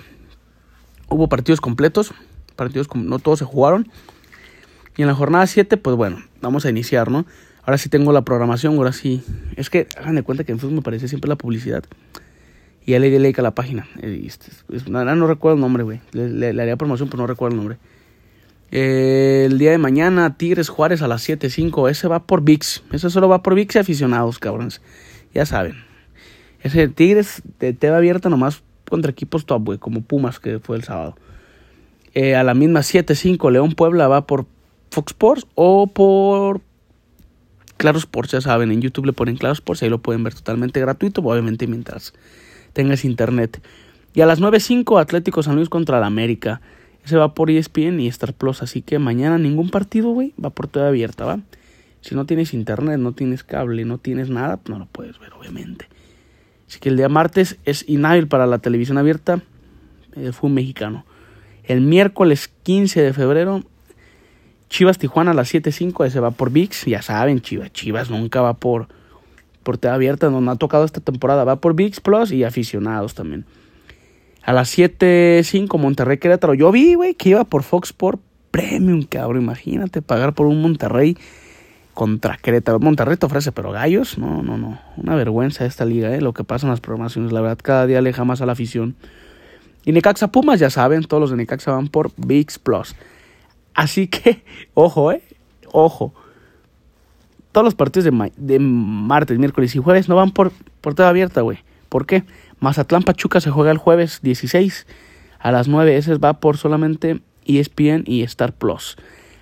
Hubo 1.10 1.30
partidos 1.30 1.62
completos. 1.62 2.14
Partidos 2.56 2.88
no 2.96 3.20
todos 3.20 3.40
se 3.40 3.46
jugaron. 3.46 3.88
Y 4.98 5.04
en 5.04 5.08
la 5.08 5.14
jornada 5.14 5.46
7, 5.46 5.78
pues 5.78 5.96
bueno, 5.96 6.24
vamos 6.42 6.66
a 6.66 6.70
iniciar, 6.70 7.12
¿no? 7.12 7.26
Ahora 7.64 7.78
sí 7.78 7.90
tengo 7.90 8.12
la 8.12 8.24
programación, 8.24 8.76
ahora 8.78 8.92
sí. 8.94 9.24
Es 9.56 9.70
que 9.70 9.88
hagan 9.96 10.16
de 10.16 10.24
cuenta 10.24 10.44
que 10.44 10.52
en 10.52 10.60
Facebook 10.60 10.76
me 10.76 10.82
parece 10.82 11.08
siempre 11.08 11.30
la 11.30 11.36
publicidad. 11.36 11.84
Y 12.86 12.92
ya 12.92 13.00
le 13.00 13.10
di 13.10 13.20
like 13.20 13.40
a 13.40 13.44
la 13.44 13.54
página. 13.54 13.88
Este, 14.02 14.48
no, 14.90 15.04
no, 15.04 15.28
recuerdo 15.28 15.56
el 15.56 15.62
nombre, 15.62 15.84
güey. 15.84 16.02
Le, 16.14 16.54
le, 16.54 16.62
haría 16.62 16.78
promoción, 16.78 17.10
pero 17.10 17.24
no 17.24 17.28
recuerdo 17.28 17.56
el 17.56 17.58
nombre. 17.58 17.78
El 18.72 19.58
día 19.58 19.72
de 19.72 19.78
mañana, 19.78 20.38
Tigres 20.38 20.70
Juárez 20.70 21.02
a 21.02 21.08
las 21.08 21.28
7.05. 21.28 21.90
Ese 21.90 22.08
va 22.08 22.24
por 22.24 22.42
VIX. 22.42 22.84
Ese 22.92 23.10
solo 23.10 23.30
va 23.30 23.44
por 23.44 23.54
VIX 23.54 23.76
y 23.76 23.80
aficionados, 23.80 24.40
cabrones. 24.40 24.82
Ya 25.34 25.46
saben. 25.46 25.76
Ese 26.64 26.88
Tigres 26.88 27.42
te 27.58 27.90
va 27.90 27.98
abierta 27.98 28.30
nomás 28.30 28.64
contra 28.90 29.12
equipos 29.12 29.46
top, 29.46 29.64
güey. 29.64 29.78
Como 29.78 30.02
Pumas, 30.02 30.40
que 30.40 30.60
fue 30.60 30.78
el 30.78 30.84
sábado. 30.84 31.16
Eh, 32.14 32.36
a 32.36 32.44
la 32.44 32.54
misma 32.54 32.82
7.05, 32.82 33.52
León 33.52 33.72
Puebla 33.72 34.08
va 34.08 34.28
por 34.28 34.46
Fox 34.90 35.12
Sports 35.12 35.48
o 35.56 35.88
por 35.88 36.62
Claro 37.78 37.98
Sports. 37.98 38.32
Ya 38.32 38.42
saben, 38.42 38.72
en 38.72 38.82
YouTube 38.82 39.06
le 39.06 39.14
ponen 39.14 39.38
Claro 39.38 39.54
Sports. 39.54 39.84
Ahí 39.84 39.90
lo 39.90 40.02
pueden 40.02 40.24
ver 40.24 40.34
totalmente 40.34 40.80
gratuito, 40.80 41.22
obviamente 41.22 41.68
mientras 41.68 42.14
tengas 42.74 43.06
internet. 43.06 43.62
Y 44.14 44.22
a 44.22 44.26
las 44.26 44.42
9.05 44.42 45.00
Atlético 45.00 45.44
San 45.44 45.56
Luis 45.56 45.70
contra 45.70 45.98
el 45.98 46.04
América. 46.04 46.62
Ese 47.06 47.18
va 47.18 47.34
por 47.34 47.50
ESPN 47.50 48.00
y 48.00 48.08
Star 48.08 48.34
Plus. 48.34 48.62
Así 48.62 48.82
que 48.82 49.00
mañana 49.00 49.38
ningún 49.38 49.70
partido, 49.70 50.12
güey, 50.12 50.34
va 50.44 50.50
por 50.50 50.68
toda 50.68 50.90
abierta, 50.90 51.26
¿va? 51.26 51.40
Si 52.02 52.16
no 52.16 52.26
tienes 52.26 52.54
internet, 52.54 53.00
no 53.00 53.14
tienes 53.14 53.44
cable, 53.44 53.86
no 53.86 53.98
tienes 53.98 54.30
nada, 54.30 54.60
no 54.68 54.80
lo 54.80 54.86
puedes 54.88 55.20
ver, 55.20 55.34
obviamente. 55.34 55.88
Así 56.68 56.80
que 56.80 56.90
el 56.90 56.98
día 56.98 57.10
martes 57.10 57.58
es 57.66 57.88
inhábil 57.88 58.28
para 58.28 58.48
la 58.48 58.60
televisión 58.60 58.98
abierta. 58.98 59.42
Eh, 60.16 60.32
fue 60.32 60.50
un 60.50 60.56
mexicano. 60.56 61.06
El 61.64 61.82
miércoles 61.82 62.50
15 62.64 63.02
de 63.02 63.14
febrero, 63.14 63.64
Chivas 64.70 64.98
Tijuana 64.98 65.32
a 65.32 65.34
las 65.34 65.54
7.05. 65.54 66.06
Ese 66.06 66.20
va 66.20 66.32
por 66.32 66.52
VIX. 66.52 66.86
Ya 66.86 67.02
saben, 67.02 67.42
Chivas. 67.42 67.72
Chivas 67.72 68.10
nunca 68.10 68.42
va 68.42 68.56
por 68.56 68.88
por 69.64 69.86
abierta, 69.88 70.30
donde 70.30 70.52
ha 70.52 70.56
tocado 70.56 70.86
esta 70.86 71.02
temporada. 71.02 71.44
Va 71.44 71.58
por 71.58 71.76
VIX 71.76 72.00
Plus 72.02 72.32
y 72.32 72.44
aficionados 72.44 73.14
también. 73.14 73.46
A 74.44 74.54
las 74.54 74.76
7.05 74.78 75.78
Monterrey 75.78 76.18
Querétaro. 76.18 76.54
Yo 76.54 76.72
vi, 76.72 76.96
güey, 76.96 77.14
que 77.14 77.30
iba 77.30 77.44
por 77.44 77.64
Fox 77.64 77.94
por 77.94 78.20
Premium, 78.50 79.04
cabrón. 79.04 79.44
Imagínate 79.44 80.02
pagar 80.02 80.34
por 80.34 80.48
un 80.48 80.62
Monterrey 80.62 81.18
contra 81.94 82.38
Querétaro. 82.38 82.80
Monterrey 82.80 83.18
te 83.18 83.26
ofrece, 83.26 83.52
pero 83.52 83.72
gallos, 83.72 84.18
no, 84.18 84.42
no, 84.42 84.58
no. 84.58 84.80
Una 84.98 85.16
vergüenza 85.16 85.66
esta 85.66 85.86
liga, 85.86 86.14
¿eh? 86.16 86.22
Lo 86.22 86.34
que 86.34 86.44
pasa 86.44 86.66
en 86.66 86.72
las 86.72 86.82
programaciones. 86.82 87.32
La 87.32 87.42
verdad, 87.42 87.60
cada 87.62 87.86
día 87.86 88.00
aleja 88.00 88.26
más 88.26 88.42
a 88.42 88.46
la 88.46 88.54
afición. 88.54 88.96
Y 89.86 89.92
Necaxa 89.92 90.32
Pumas, 90.32 90.60
ya 90.60 90.70
saben, 90.70 91.04
todos 91.04 91.22
los 91.22 91.32
de 91.32 91.38
Necaxa 91.38 91.72
van 91.72 91.88
por 91.88 92.12
VIX 92.18 92.60
Plus. 92.60 92.96
Así 93.74 94.08
que, 94.08 94.44
ojo, 94.74 95.12
¿eh? 95.12 95.22
Ojo 95.72 96.14
todos 97.52 97.66
los 97.66 97.76
partidos 97.76 98.06
de, 98.06 98.32
de, 98.38 98.60
martes, 98.60 99.38
miércoles 99.38 99.76
y 99.76 99.80
jueves 99.80 100.08
no 100.10 100.16
van 100.16 100.32
por, 100.32 100.52
por 100.82 101.00
abierta, 101.02 101.42
güey. 101.42 101.60
¿Por 101.90 102.06
qué? 102.06 102.24
Mazatlán 102.60 103.04
Pachuca 103.04 103.42
se 103.42 103.52
juega 103.52 103.72
el 103.72 103.78
jueves 103.78 104.20
16 104.22 104.88
a 105.40 105.52
las 105.52 105.68
9. 105.68 105.98
Ese 105.98 106.16
va 106.16 106.40
por 106.40 106.58
solamente 106.58 107.22
ESPN 107.46 108.04
y 108.06 108.24
Star 108.24 108.54
Plus. 108.54 108.98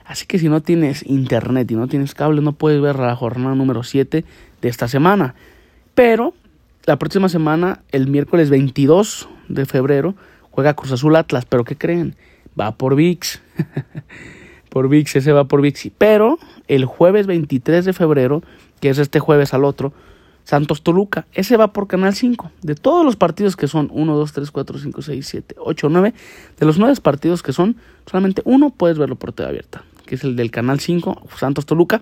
Así 0.05 0.25
que 0.25 0.39
si 0.39 0.49
no 0.49 0.61
tienes 0.61 1.05
internet 1.05 1.69
y 1.69 1.75
no 1.75 1.87
tienes 1.87 2.15
cable, 2.15 2.41
no 2.41 2.53
puedes 2.53 2.81
ver 2.81 2.97
la 2.97 3.15
jornada 3.15 3.53
número 3.53 3.83
7 3.83 4.25
de 4.61 4.67
esta 4.67 4.87
semana. 4.87 5.35
Pero 5.93 6.33
la 6.85 6.97
próxima 6.97 7.29
semana, 7.29 7.83
el 7.91 8.07
miércoles 8.07 8.49
22 8.49 9.29
de 9.49 9.65
febrero, 9.67 10.15
juega 10.49 10.73
Cruz 10.73 10.91
Azul 10.91 11.15
Atlas. 11.15 11.45
¿Pero 11.45 11.63
qué 11.63 11.75
creen? 11.75 12.15
Va 12.59 12.75
por 12.75 12.95
VIX. 12.95 13.41
por 14.69 14.87
VIX, 14.87 15.15
ese 15.17 15.31
va 15.31 15.45
por 15.45 15.61
VIX. 15.61 15.91
Pero 15.97 16.39
el 16.67 16.85
jueves 16.85 17.27
23 17.27 17.85
de 17.85 17.93
febrero, 17.93 18.41
que 18.79 18.89
es 18.89 18.97
este 18.97 19.19
jueves 19.19 19.53
al 19.53 19.65
otro, 19.65 19.93
Santos 20.43 20.81
Toluca, 20.81 21.27
ese 21.33 21.57
va 21.57 21.73
por 21.73 21.87
Canal 21.87 22.15
5. 22.15 22.51
De 22.61 22.75
todos 22.75 23.05
los 23.05 23.15
partidos 23.15 23.55
que 23.55 23.67
son 23.67 23.89
1, 23.91 24.15
2, 24.15 24.33
3, 24.33 24.51
4, 24.51 24.79
5, 24.79 25.01
6, 25.01 25.27
7, 25.27 25.55
8, 25.59 25.89
9, 25.89 26.13
de 26.59 26.65
los 26.65 26.79
9 26.79 26.95
partidos 27.01 27.43
que 27.43 27.53
son, 27.53 27.75
solamente 28.09 28.41
uno 28.45 28.71
puedes 28.71 28.97
verlo 28.97 29.15
por 29.15 29.31
TV 29.31 29.47
abierta, 29.47 29.83
que 30.05 30.15
es 30.15 30.23
el 30.23 30.35
del 30.35 30.49
Canal 30.49 30.79
5, 30.79 31.27
Santos 31.37 31.67
Toluca, 31.67 32.01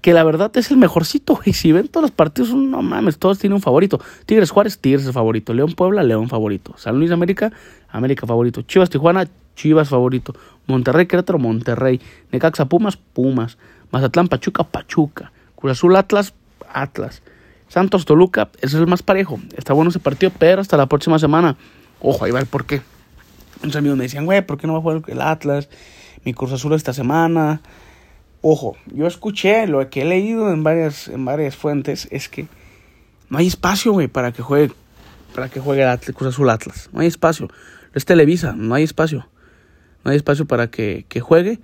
que 0.00 0.12
la 0.12 0.22
verdad 0.22 0.56
es 0.56 0.70
el 0.70 0.76
mejorcito, 0.76 1.40
y 1.44 1.52
si 1.52 1.72
ven 1.72 1.88
todos 1.88 2.02
los 2.02 2.10
partidos, 2.12 2.54
no 2.54 2.82
mames, 2.82 3.18
todos 3.18 3.38
tienen 3.38 3.56
un 3.56 3.62
favorito. 3.62 4.00
Tigres 4.26 4.50
Juárez, 4.50 4.78
Tigres 4.78 5.04
es 5.04 5.12
favorito. 5.12 5.52
León 5.52 5.72
Puebla, 5.72 6.04
León 6.04 6.28
favorito. 6.28 6.74
San 6.76 6.98
Luis 6.98 7.10
América, 7.10 7.52
América 7.88 8.24
favorito. 8.26 8.62
Chivas 8.62 8.90
Tijuana, 8.90 9.28
Chivas 9.58 9.88
favorito. 9.88 10.34
Monterrey 10.68 11.06
Querétaro, 11.06 11.38
Monterrey. 11.40 12.00
Necaxa 12.30 12.66
Pumas, 12.66 12.96
Pumas. 12.96 13.58
Mazatlán 13.90 14.28
Pachuca, 14.28 14.62
Pachuca. 14.62 15.32
Cruz 15.56 15.72
Azul 15.72 15.96
Atlas, 15.96 16.32
Atlas. 16.72 17.22
Santos 17.66 18.04
Toluca, 18.04 18.50
ese 18.58 18.76
es 18.76 18.80
el 18.80 18.86
más 18.86 19.02
parejo. 19.02 19.40
Está 19.56 19.72
bueno 19.72 19.90
ese 19.90 19.98
partido, 19.98 20.30
pero 20.38 20.60
hasta 20.60 20.76
la 20.76 20.86
próxima 20.86 21.18
semana. 21.18 21.56
Ojo, 22.00 22.24
ahí 22.24 22.30
va 22.30 22.38
el 22.38 22.46
por 22.46 22.66
qué. 22.66 22.82
Unos 23.62 23.74
amigos 23.74 23.98
me 23.98 24.04
decían, 24.04 24.24
güey, 24.26 24.46
¿por 24.46 24.58
qué 24.58 24.68
no 24.68 24.74
va 24.74 24.78
a 24.78 24.82
jugar 24.82 25.02
el 25.08 25.20
Atlas? 25.20 25.68
Mi 26.24 26.32
Cruz 26.32 26.52
Azul 26.52 26.72
esta 26.74 26.92
semana. 26.92 27.60
Ojo, 28.40 28.76
yo 28.86 29.08
escuché, 29.08 29.66
lo 29.66 29.90
que 29.90 30.02
he 30.02 30.04
leído 30.04 30.52
en 30.52 30.62
varias, 30.62 31.08
en 31.08 31.24
varias 31.24 31.56
fuentes 31.56 32.06
es 32.12 32.28
que 32.28 32.46
no 33.28 33.38
hay 33.38 33.48
espacio, 33.48 33.92
güey, 33.92 34.06
para 34.06 34.30
que 34.30 34.42
juegue, 34.42 34.72
para 35.34 35.48
que 35.48 35.58
juegue 35.58 35.82
el 35.82 35.88
Atlas, 35.88 36.14
Cruz 36.16 36.32
Azul 36.32 36.48
Atlas. 36.48 36.88
No 36.92 37.00
hay 37.00 37.08
espacio. 37.08 37.48
Es 37.92 38.04
Televisa, 38.04 38.52
no 38.56 38.76
hay 38.76 38.84
espacio 38.84 39.26
no 40.08 40.12
hay 40.12 40.16
espacio 40.16 40.46
para 40.46 40.70
que, 40.70 41.04
juegue. 41.20 41.60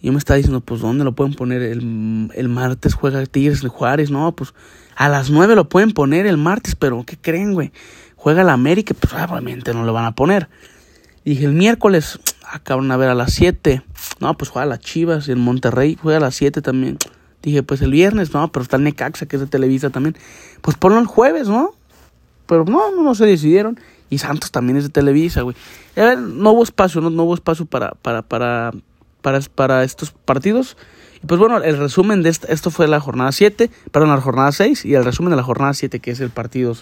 Y 0.00 0.06
yo 0.06 0.12
me 0.12 0.18
estaba 0.18 0.38
diciendo, 0.38 0.62
pues, 0.62 0.80
¿dónde 0.80 1.04
lo 1.04 1.12
pueden 1.12 1.34
poner? 1.34 1.60
El, 1.60 2.30
el 2.34 2.48
martes 2.48 2.94
juega 2.94 3.24
Tigres 3.26 3.60
de 3.60 3.68
Juárez, 3.68 4.10
no, 4.10 4.34
pues, 4.34 4.54
a 4.96 5.10
las 5.10 5.28
9 5.28 5.54
lo 5.54 5.68
pueden 5.68 5.92
poner 5.92 6.26
el 6.26 6.38
martes, 6.38 6.76
pero 6.76 7.04
¿qué 7.04 7.18
creen, 7.18 7.52
güey? 7.52 7.72
Juega 8.16 8.42
la 8.42 8.54
América, 8.54 8.94
pues, 8.98 9.12
obviamente 9.12 9.74
no 9.74 9.84
lo 9.84 9.92
van 9.92 10.06
a 10.06 10.14
poner. 10.14 10.48
dije, 11.26 11.44
el 11.44 11.52
miércoles, 11.52 12.18
acaban 12.50 12.90
a 12.90 12.96
ver 12.96 13.10
a 13.10 13.14
las 13.14 13.34
7. 13.34 13.82
No, 14.18 14.34
pues 14.38 14.50
juega 14.50 14.64
las 14.64 14.80
Chivas, 14.80 15.28
y 15.28 15.32
en 15.32 15.40
Monterrey 15.40 15.98
juega 16.00 16.16
a 16.16 16.22
las 16.22 16.36
7 16.36 16.62
también. 16.62 16.96
Dije, 17.42 17.62
pues 17.62 17.82
el 17.82 17.90
viernes, 17.90 18.32
no, 18.32 18.50
pero 18.50 18.62
está 18.62 18.78
el 18.78 18.84
Necaxa, 18.84 19.26
que 19.26 19.36
es 19.36 19.40
de 19.40 19.46
Televisa 19.46 19.90
también. 19.90 20.16
Pues 20.62 20.78
ponlo 20.78 20.98
el 21.00 21.06
jueves, 21.06 21.48
¿no? 21.48 21.74
Pero 22.46 22.64
no, 22.64 22.92
no, 22.92 23.02
no 23.02 23.14
se 23.14 23.26
decidieron. 23.26 23.78
Y 24.10 24.18
Santos 24.18 24.50
también 24.50 24.76
es 24.76 24.84
de 24.84 24.90
Televisa, 24.90 25.42
güey. 25.42 25.56
No 25.96 26.52
hubo 26.52 26.62
espacio, 26.62 27.00
no, 27.00 27.10
no 27.10 27.24
hubo 27.24 27.34
espacio 27.34 27.66
para, 27.66 27.92
para, 27.92 28.22
para, 28.22 28.72
para, 29.22 29.40
para 29.54 29.84
estos 29.84 30.12
partidos. 30.12 30.76
Y 31.22 31.26
pues 31.26 31.40
bueno, 31.40 31.56
el 31.62 31.78
resumen 31.78 32.22
de 32.22 32.30
esto 32.30 32.70
fue 32.70 32.86
la 32.86 33.00
jornada 33.00 33.32
7, 33.32 33.70
perdón, 33.90 34.10
la 34.10 34.20
jornada 34.20 34.52
6 34.52 34.84
y 34.84 34.94
el 34.94 35.04
resumen 35.04 35.30
de 35.30 35.36
la 35.36 35.42
jornada 35.42 35.72
7, 35.72 35.98
que 36.00 36.10
es 36.10 36.20
el 36.20 36.30
partido 36.30 36.74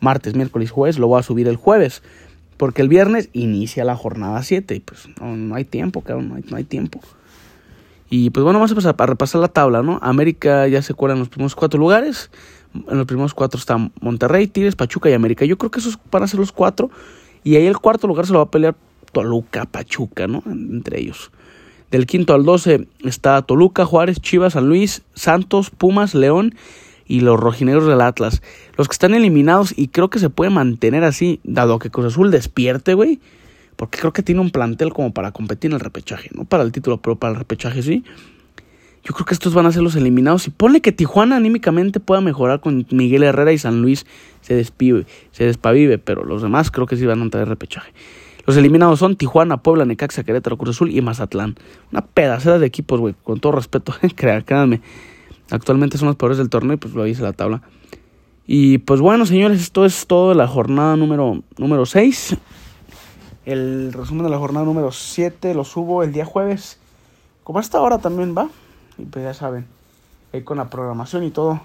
martes, 0.00 0.34
miércoles, 0.34 0.70
jueves, 0.70 0.98
lo 0.98 1.08
voy 1.08 1.20
a 1.20 1.22
subir 1.22 1.48
el 1.48 1.56
jueves. 1.56 2.02
Porque 2.56 2.82
el 2.82 2.88
viernes 2.88 3.30
inicia 3.32 3.84
la 3.84 3.96
jornada 3.96 4.42
7 4.42 4.74
y 4.74 4.80
pues 4.80 5.08
no, 5.20 5.54
hay 5.54 5.64
tiempo, 5.64 6.02
cabrón, 6.02 6.28
no 6.28 6.34
hay, 6.36 6.44
no 6.48 6.56
hay 6.56 6.64
tiempo. 6.64 7.00
Y 8.10 8.30
pues 8.30 8.44
bueno, 8.44 8.58
vamos 8.58 8.86
a 8.86 8.90
a 8.90 9.06
repasar 9.06 9.40
la 9.40 9.48
tabla, 9.48 9.82
¿no? 9.82 9.98
América 10.02 10.66
ya 10.66 10.82
se 10.82 10.94
cuela 10.94 11.14
en 11.14 11.20
los 11.20 11.28
primeros 11.28 11.54
cuatro 11.54 11.78
lugares. 11.78 12.30
En 12.74 12.98
los 12.98 13.06
primeros 13.06 13.34
cuatro 13.34 13.58
están 13.58 13.92
Monterrey, 14.00 14.46
Tigres, 14.46 14.76
Pachuca 14.76 15.10
y 15.10 15.12
América. 15.12 15.44
Yo 15.44 15.58
creo 15.58 15.70
que 15.70 15.80
esos 15.80 15.98
van 16.10 16.22
a 16.22 16.26
ser 16.26 16.40
los 16.40 16.52
cuatro. 16.52 16.90
Y 17.42 17.56
ahí 17.56 17.66
el 17.66 17.78
cuarto 17.78 18.06
lugar 18.06 18.26
se 18.26 18.32
lo 18.32 18.38
va 18.38 18.44
a 18.44 18.50
pelear 18.50 18.76
Toluca, 19.12 19.64
Pachuca, 19.64 20.26
¿no? 20.26 20.42
Entre 20.46 21.00
ellos. 21.00 21.30
Del 21.90 22.06
quinto 22.06 22.34
al 22.34 22.44
doce 22.44 22.86
está 23.04 23.42
Toluca, 23.42 23.84
Juárez, 23.84 24.20
Chivas, 24.20 24.52
San 24.52 24.68
Luis, 24.68 25.02
Santos, 25.14 25.70
Pumas, 25.70 26.14
León 26.14 26.54
y 27.06 27.20
los 27.20 27.40
rojineros 27.40 27.86
del 27.86 28.00
Atlas. 28.00 28.42
Los 28.76 28.86
que 28.86 28.92
están 28.92 29.14
eliminados 29.14 29.74
y 29.76 29.88
creo 29.88 30.10
que 30.10 30.20
se 30.20 30.30
puede 30.30 30.50
mantener 30.50 31.02
así, 31.02 31.40
dado 31.42 31.80
que 31.80 31.90
Cruz 31.90 32.06
Azul 32.06 32.30
despierte, 32.30 32.94
güey. 32.94 33.18
Porque 33.74 33.98
creo 33.98 34.12
que 34.12 34.22
tiene 34.22 34.40
un 34.40 34.50
plantel 34.50 34.92
como 34.92 35.12
para 35.12 35.32
competir 35.32 35.70
en 35.70 35.74
el 35.74 35.80
repechaje. 35.80 36.30
No 36.34 36.44
para 36.44 36.62
el 36.62 36.70
título, 36.70 36.98
pero 36.98 37.16
para 37.16 37.32
el 37.32 37.38
repechaje 37.38 37.82
sí. 37.82 38.04
Yo 39.10 39.14
creo 39.14 39.26
que 39.26 39.34
estos 39.34 39.54
van 39.54 39.66
a 39.66 39.72
ser 39.72 39.82
los 39.82 39.96
eliminados. 39.96 40.46
Y 40.46 40.50
ponle 40.50 40.80
que 40.80 40.92
Tijuana 40.92 41.34
anímicamente 41.34 41.98
pueda 41.98 42.20
mejorar 42.20 42.60
con 42.60 42.86
Miguel 42.92 43.24
Herrera 43.24 43.50
y 43.50 43.58
San 43.58 43.82
Luis 43.82 44.06
se 44.40 44.54
despive, 44.54 45.04
despavive, 45.36 45.98
pero 45.98 46.22
los 46.22 46.42
demás 46.42 46.70
creo 46.70 46.86
que 46.86 46.96
sí 46.96 47.06
van 47.06 47.18
a 47.18 47.24
entrar 47.24 47.44
de 47.44 47.50
repechaje. 47.50 47.92
Los 48.46 48.56
eliminados 48.56 49.00
son 49.00 49.16
Tijuana, 49.16 49.64
Puebla, 49.64 49.84
Necaxa, 49.84 50.22
Querétaro, 50.22 50.56
Cruz 50.56 50.76
Azul 50.76 50.92
y 50.96 51.00
Mazatlán. 51.02 51.56
Una 51.90 52.02
pedacera 52.02 52.60
de 52.60 52.66
equipos, 52.66 53.00
güey, 53.00 53.16
con 53.24 53.40
todo 53.40 53.50
respeto, 53.50 53.92
créanme. 54.14 54.80
Actualmente 55.50 55.98
son 55.98 56.06
los 56.06 56.14
peores 56.14 56.38
del 56.38 56.48
torneo 56.48 56.74
y 56.74 56.76
pues 56.76 56.94
lo 56.94 57.02
dice 57.02 57.22
la 57.22 57.32
tabla. 57.32 57.62
Y 58.46 58.78
pues 58.78 59.00
bueno, 59.00 59.26
señores, 59.26 59.60
esto 59.60 59.84
es 59.84 60.06
todo 60.06 60.28
de 60.28 60.36
la 60.36 60.46
jornada 60.46 60.94
número, 60.94 61.42
número 61.58 61.84
6. 61.84 62.36
El 63.44 63.92
resumen 63.92 64.22
de 64.22 64.30
la 64.30 64.38
jornada 64.38 64.64
número 64.64 64.92
7 64.92 65.52
lo 65.52 65.64
subo 65.64 66.04
el 66.04 66.12
día 66.12 66.24
jueves. 66.24 66.78
Como 67.42 67.58
hasta 67.58 67.78
ahora 67.78 67.98
también 67.98 68.36
va. 68.38 68.48
Y 69.00 69.06
pues 69.06 69.24
ya 69.24 69.32
saben, 69.32 69.66
ahí 70.32 70.42
con 70.42 70.58
la 70.58 70.68
programación 70.68 71.24
y 71.24 71.30
todo 71.30 71.60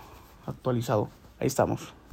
actualizado. 0.45 1.09
Ahí 1.39 1.47
estamos. 1.47 1.95